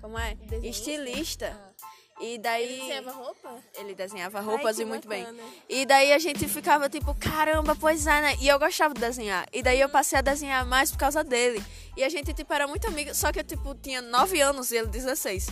como 0.01 0.19
é? 0.19 0.35
Desenhista? 0.35 0.91
Estilista. 0.91 1.73
Ah. 1.81 1.87
E 2.21 2.39
daí. 2.39 2.65
Ele 2.65 2.81
desenhava 2.81 3.11
roupa? 3.13 3.59
Ele 3.75 3.95
desenhava 3.95 4.41
roupas 4.41 4.77
que 4.77 4.83
e 4.83 4.85
muito 4.85 5.09
bem. 5.09 5.25
bacana. 5.25 5.43
E 5.69 5.87
daí 5.87 6.13
a 6.13 6.19
gente 6.19 6.47
ficava 6.47 6.89
tipo, 6.89 7.15
caramba, 7.15 7.75
pois 7.75 8.07
é, 8.07 8.21
né? 8.21 8.37
E 8.41 8.49
eu 8.49 8.59
gostava 8.59 8.93
de 8.93 9.01
desenhar. 9.01 9.47
E 9.53 9.63
daí 9.63 9.81
eu 9.81 9.89
passei 9.89 10.19
a 10.19 10.23
desenhar 10.23 10.67
mais 10.67 10.91
por 10.91 10.99
causa 10.99 11.25
dele. 11.25 11.63
E 11.97 12.05
a 12.05 12.09
gente, 12.09 12.35
tipo, 12.35 12.53
era 12.53 12.67
muito 12.67 12.87
amiga, 12.87 13.15
só 13.15 13.33
que 13.33 13.41
eu, 13.41 13.45
tipo, 13.45 13.75
tinha 13.77 14.03
9 14.03 14.41
anos 14.41 14.71
e 14.73 14.77
ele 14.77 14.89
16. 14.89 15.47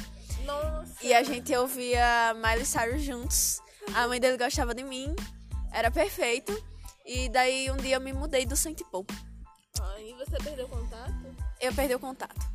Nossa. 0.44 0.94
E 1.02 1.12
a 1.12 1.22
gente 1.22 1.54
ouvia 1.56 2.34
Miley 2.34 2.64
Cyrus 2.64 3.02
juntos. 3.02 3.60
A 3.94 4.08
mãe 4.08 4.20
dele 4.20 4.36
gostava 4.36 4.74
de 4.74 4.82
mim. 4.82 5.14
Era 5.72 5.90
perfeito. 5.90 6.52
E 7.04 7.28
daí 7.28 7.70
um 7.70 7.76
dia 7.76 7.96
eu 7.96 8.00
me 8.00 8.12
mudei 8.12 8.46
do 8.46 8.56
Saint 8.56 8.80
Paul. 8.90 9.06
Ah, 9.80 10.00
e 10.00 10.14
você 10.14 10.36
perdeu 10.42 10.68
contato? 10.68 11.36
Eu 11.60 11.74
perdi 11.74 11.94
o 11.94 11.98
contato. 11.98 12.54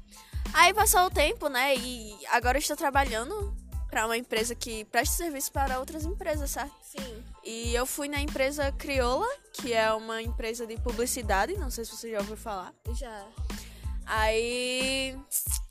Aí 0.54 0.74
passou 0.74 1.02
o 1.02 1.10
tempo, 1.10 1.48
né? 1.48 1.76
E 1.76 2.18
agora 2.28 2.58
eu 2.58 2.60
estou 2.60 2.76
trabalhando 2.76 3.56
para 3.90 4.06
uma 4.06 4.18
empresa 4.18 4.54
que 4.56 4.86
presta 4.86 5.16
serviço 5.16 5.52
para 5.52 5.80
outras 5.80 6.06
empresas, 6.06 6.52
sabe? 6.52 6.72
Sim. 6.82 7.24
E 7.44 7.74
eu 7.74 7.86
fui 7.86 8.08
na 8.08 8.20
empresa 8.20 8.72
Crioula, 8.72 9.28
que 9.54 9.74
é 9.74 9.92
uma 9.94 10.22
empresa 10.22 10.66
de 10.66 10.78
publicidade, 10.78 11.58
não 11.58 11.72
sei 11.72 11.86
se 11.86 11.96
você 11.96 12.12
já 12.12 12.20
ouviu 12.20 12.38
falar. 12.38 12.74
Já. 12.94 13.26
Aí 14.06 15.18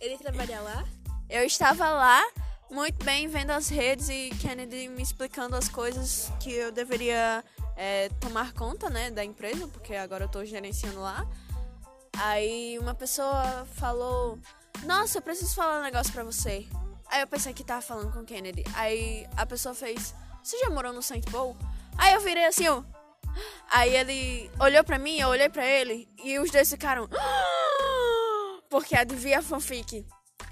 Ele 0.00 0.18
trabalha 0.18 0.60
lá? 0.60 0.84
Eu 1.28 1.44
estava 1.44 1.88
lá, 1.90 2.22
muito 2.70 3.04
bem, 3.04 3.28
vendo 3.28 3.50
as 3.50 3.68
redes 3.68 4.08
e 4.08 4.30
Kennedy 4.40 4.88
me 4.88 5.02
explicando 5.02 5.56
as 5.56 5.68
coisas 5.68 6.30
que 6.40 6.52
eu 6.52 6.72
deveria 6.72 7.44
é, 7.76 8.08
tomar 8.20 8.52
conta, 8.52 8.90
né, 8.90 9.10
da 9.10 9.24
empresa, 9.24 9.66
porque 9.68 9.94
agora 9.94 10.24
eu 10.24 10.28
tô 10.28 10.44
gerenciando 10.44 11.00
lá. 11.00 11.26
Aí 12.18 12.78
uma 12.78 12.94
pessoa 12.94 13.66
falou: 13.76 14.38
Nossa, 14.84 15.18
eu 15.18 15.22
preciso 15.22 15.54
falar 15.54 15.78
um 15.78 15.82
negócio 15.82 16.12
pra 16.12 16.24
você. 16.24 16.66
Aí 17.10 17.20
eu 17.20 17.26
pensei 17.26 17.54
que 17.54 17.64
tava 17.64 17.80
falando 17.80 18.12
com 18.12 18.24
Kennedy. 18.24 18.64
Aí 18.74 19.26
a 19.36 19.46
pessoa 19.46 19.74
fez: 19.74 20.14
Você 20.42 20.58
já 20.58 20.68
morou 20.68 20.92
no 20.92 21.02
Saint 21.02 21.24
Paul? 21.30 21.56
Aí 21.96 22.14
eu 22.14 22.20
virei 22.20 22.44
assim, 22.44 22.68
ó. 22.68 22.82
Aí 23.70 23.94
ele 23.94 24.50
olhou 24.58 24.82
pra 24.82 24.98
mim, 24.98 25.18
eu 25.18 25.28
olhei 25.28 25.48
pra 25.48 25.64
ele 25.64 26.08
e 26.22 26.38
os 26.38 26.50
dois 26.50 26.68
ficaram. 26.68 27.08
Porque 28.68 28.96
adivinha 28.96 29.38
a 29.38 29.42
fanfic? 29.42 30.04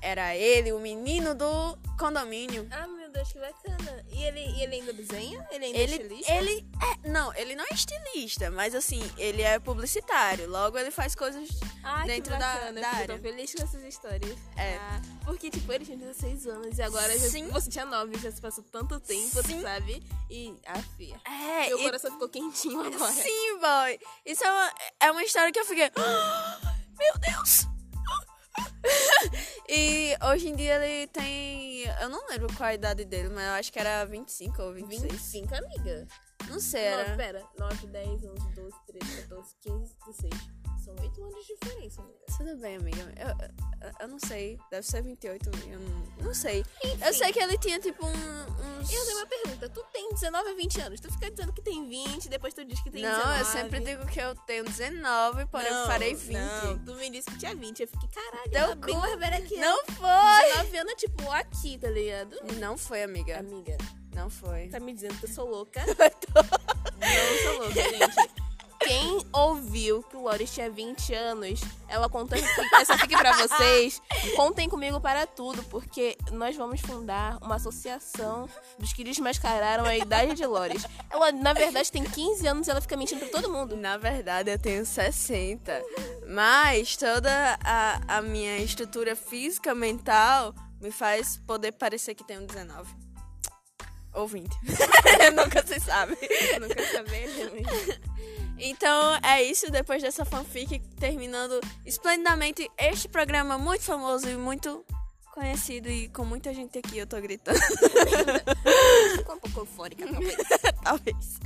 Era 0.03 0.37
ele, 0.37 0.73
o 0.73 0.79
menino 0.79 1.35
do 1.35 1.77
condomínio. 1.99 2.67
Ah, 2.71 2.87
meu 2.87 3.11
Deus, 3.11 3.33
que 3.33 3.39
bacana. 3.39 4.05
E 4.13 4.23
ele, 4.25 4.41
e 4.41 4.63
ele 4.63 4.75
ainda 4.77 4.93
desenha? 4.93 5.47
Ele 5.51 5.65
ainda 5.67 5.79
é 5.79 5.83
Ele, 5.83 5.93
estilista? 5.95 6.33
ele 6.33 6.67
é, 7.05 7.09
não, 7.09 7.35
ele 7.35 7.55
não 7.57 7.65
é 7.65 7.75
estilista, 7.75 8.51
mas 8.51 8.75
assim, 8.75 9.01
ele 9.17 9.43
é 9.43 9.59
publicitário. 9.59 10.49
Logo 10.49 10.79
ele 10.79 10.91
faz 10.91 11.15
coisas 11.15 11.49
Ah, 11.83 12.05
dentro 12.05 12.33
que 12.35 12.39
da- 12.39 12.55
bacana. 12.55 12.81
da 12.81 12.89
eu 12.91 12.95
área. 12.97 13.17
tô 13.17 13.23
feliz 13.23 13.55
com 13.55 13.63
essas 13.63 13.83
histórias. 13.83 14.37
É. 14.57 14.77
Ah, 14.77 15.01
porque, 15.25 15.51
tipo, 15.51 15.73
ele 15.73 15.85
tinha 15.85 15.97
16 15.97 16.47
anos 16.47 16.79
e 16.79 16.83
agora 16.83 17.19
já- 17.19 17.29
Sim. 17.29 17.49
você 17.49 17.71
tinha 17.71 17.85
9, 17.87 18.19
já 18.19 18.31
se 18.31 18.41
passou 18.41 18.63
tanto 18.65 19.01
tempo, 19.01 19.43
Sim. 19.43 19.63
sabe? 19.63 20.03
E, 20.31 20.55
ah, 20.67 20.83
fia. 20.97 21.17
É, 21.25 21.69
Meu 21.69 21.81
e- 21.81 21.83
coração 21.83 22.13
ficou 22.13 22.29
quentinho 22.29 22.81
agora. 22.81 23.13
Sim, 23.13 23.59
boy. 23.59 23.99
Isso 24.25 24.45
é 24.45 24.51
uma, 24.53 24.75
é 25.01 25.11
uma 25.11 25.25
história 25.25 25.51
que 25.53 25.59
eu 25.59 25.65
fiquei. 25.65 25.91
Meu 26.99 27.15
Deus! 27.19 27.67
Hoje 30.25 30.49
em 30.49 30.57
dia 30.57 30.75
ele 30.85 31.07
tem. 31.09 31.83
Eu 32.01 32.09
não 32.09 32.29
lembro 32.29 32.49
qual 32.57 32.69
a 32.69 32.75
idade 32.75 33.05
dele, 33.05 33.29
mas 33.29 33.45
eu 33.47 33.53
acho 33.53 33.73
que 33.73 33.79
era 33.79 34.05
25 34.05 34.63
ou 34.63 34.73
26. 34.75 35.13
25, 35.13 35.55
amiga. 35.55 36.07
Não 36.49 36.61
sei, 36.61 36.91
Não, 36.91 36.99
era. 37.01 37.17
pera. 37.17 37.45
9, 37.59 37.87
10, 37.89 38.09
11, 38.25 38.25
12, 38.55 38.77
13, 38.87 39.23
14, 39.23 39.57
15, 39.63 39.97
16. 40.07 40.33
São 40.87 40.95
8 41.01 41.21
anos 41.25 41.45
de 41.47 41.55
diferença, 41.55 42.01
amiga. 42.01 42.19
Tudo 42.39 42.57
bem, 42.59 42.77
amiga. 42.77 43.13
Eu, 43.19 43.89
eu, 43.89 43.93
eu 44.03 44.09
não 44.09 44.19
sei. 44.21 44.57
Deve 44.71 44.87
ser 44.87 45.03
28. 45.03 45.51
Eu 45.69 45.81
não, 45.81 46.27
não 46.27 46.33
sei. 46.35 46.65
Eu 46.85 46.91
Enfim. 46.95 47.13
sei 47.13 47.33
que 47.33 47.41
ele 47.41 47.59
tinha 47.59 47.81
tipo 47.81 48.07
um, 48.07 48.11
uns. 48.11 48.93
Eu 48.93 49.05
tenho 49.05 49.19
uma 49.19 49.27
pergunta. 49.27 49.69
Tu 49.69 49.85
tem 49.93 50.09
19 50.15 50.49
a 50.49 50.55
20 50.55 50.81
anos. 50.83 51.01
Tu 51.01 51.13
fica 51.13 51.29
dizendo 51.29 51.53
que 51.53 51.61
tem 51.61 51.89
20, 51.89 52.29
depois 52.29 52.55
tu 52.55 52.65
diz 52.65 52.81
que 52.81 52.91
tem 52.91 53.03
não, 53.03 53.11
19. 53.17 53.39
eu 53.41 53.45
sempre 53.47 53.81
digo 53.81 54.07
que 54.07 54.21
eu 54.21 54.33
tenho 54.47 54.63
19, 54.65 55.47
porém 55.47 55.67
eu 55.67 55.75
Não, 55.75 55.87
farei 55.87 56.15
20. 56.15 56.37
Não, 56.39 56.79
tu 56.85 56.95
me 56.95 57.11
disse 57.11 57.29
que 57.33 57.39
tinha 57.39 57.53
20. 57.57 57.81
Eu 57.81 57.89
fiquei, 57.89 58.09
caralho, 58.09 58.51
Deu 58.53 58.61
ela 58.61 58.73
é 58.73 58.75
bem 58.77 58.95
cu. 58.95 59.01
mais 59.01 59.19
velha 59.19 59.43
que 59.43 59.55
eu. 59.55 59.61
Não 59.61 59.85
foi! 59.87 60.47
19 60.53 60.79
anos, 60.79 60.95
tipo, 60.95 61.31
aqui, 61.33 61.79
tá 61.79 61.91
ligado? 61.91 62.37
Não 62.61 62.79
foi, 62.79 63.03
amiga. 63.03 63.41
Amiga, 63.41 63.77
Não 64.15 64.31
foi. 64.31 64.69
tá 64.69 64.79
me 64.79 64.95
dizendo 64.95 65.19
que 65.19 65.25
eu 65.25 65.31
sou 65.35 65.49
louca? 65.51 65.81
Não 66.97 67.43
sou 67.43 67.59
louca, 67.59 67.75
gente. 67.75 68.46
Quem 68.87 69.21
ouviu 69.33 70.03
que 70.05 70.17
o 70.17 70.23
Loris 70.23 70.53
tinha 70.53 70.71
20 70.71 71.13
anos, 71.13 71.61
ela 71.89 72.09
contou 72.09 72.39
essa 72.39 72.97
fique 72.99 73.17
pra 73.17 73.33
vocês. 73.33 74.01
Contem 74.37 74.69
comigo 74.69 75.01
para 75.01 75.27
tudo, 75.27 75.63
porque 75.65 76.17
nós 76.31 76.57
vamos 76.57 76.81
fundar 76.81 77.37
uma 77.43 77.57
associação 77.57 78.49
dos 78.79 78.93
que 78.93 79.03
desmascararam 79.03 79.85
a 79.85 79.97
idade 79.97 80.35
de 80.35 80.47
Loris. 80.47 80.87
Ela, 81.11 81.33
na 81.33 81.53
verdade, 81.53 81.91
tem 81.91 82.05
15 82.05 82.47
anos 82.47 82.69
e 82.69 82.71
ela 82.71 82.81
fica 82.81 82.97
mentindo 82.97 83.21
pra 83.21 83.29
todo 83.29 83.51
mundo. 83.53 83.77
Na 83.77 83.97
verdade, 83.97 84.51
eu 84.51 84.59
tenho 84.59 84.87
60. 84.87 85.83
Mas 86.29 86.97
toda 86.97 87.59
a, 87.65 88.19
a 88.19 88.23
minha 88.23 88.59
estrutura 88.59 89.17
física, 89.17 89.75
mental, 89.75 90.55
me 90.81 90.91
faz 90.91 91.39
poder 91.39 91.73
parecer 91.73 92.15
que 92.15 92.25
tenho 92.25 92.47
19. 92.47 92.95
Ou 94.15 94.27
20. 94.27 94.49
Nunca 95.35 95.67
se 95.67 95.79
sabe. 95.81 96.17
Eu 96.53 96.61
não 96.61 96.69
quero 96.69 96.93
saber, 96.93 97.29
gente. 97.35 98.16
Então 98.59 99.19
é 99.23 99.43
isso, 99.43 99.71
depois 99.71 100.03
dessa 100.03 100.25
fanfic, 100.25 100.81
terminando 100.99 101.61
esplendidamente 101.85 102.71
este 102.79 103.09
programa 103.09 103.59
muito 103.59 103.83
famoso 103.83 104.29
e 104.29 104.37
muito 104.37 104.85
conhecido 105.37 105.91
e 105.91 106.09
com 106.09 106.25
muita 106.25 106.55
gente 106.55 106.79
aqui, 106.79 106.97
eu 106.97 107.07
tô 107.07 107.21
gritando. 107.21 107.59
Ficou 109.19 109.37
um 109.37 109.39
pouco 109.39 109.61
eufórica, 109.61 110.07
talvez. 110.07 110.37
Talvez. 110.83 111.39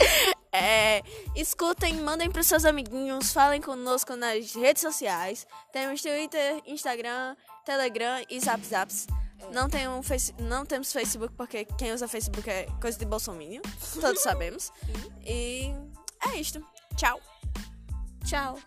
É, 0.53 1.03
escutem, 1.35 1.95
mandem 1.95 2.31
pros 2.31 2.47
seus 2.47 2.65
amiguinhos, 2.65 3.33
falem 3.33 3.61
conosco 3.61 4.15
nas 4.15 4.55
redes 4.55 4.83
sociais. 4.83 5.47
Temos 5.73 6.03
Twitter, 6.03 6.61
Instagram, 6.67 7.35
Telegram 7.65 8.23
e 8.29 8.39
Zap 8.39 8.65
Zaps. 8.65 9.07
Não, 9.53 9.69
tem 9.69 9.89
um 9.89 10.03
face, 10.03 10.35
não 10.39 10.67
temos 10.67 10.93
Facebook 10.93 11.35
porque 11.35 11.65
quem 11.65 11.93
usa 11.93 12.07
Facebook 12.07 12.49
é 12.49 12.67
coisa 12.81 12.99
de 12.99 13.07
bolsominion. 13.07 13.63
Todos 14.01 14.23
sabemos. 14.23 14.71
E 15.25 15.75
é 16.29 16.37
isto. 16.39 16.63
Tchau. 17.01 17.19
Tchau. 18.27 18.59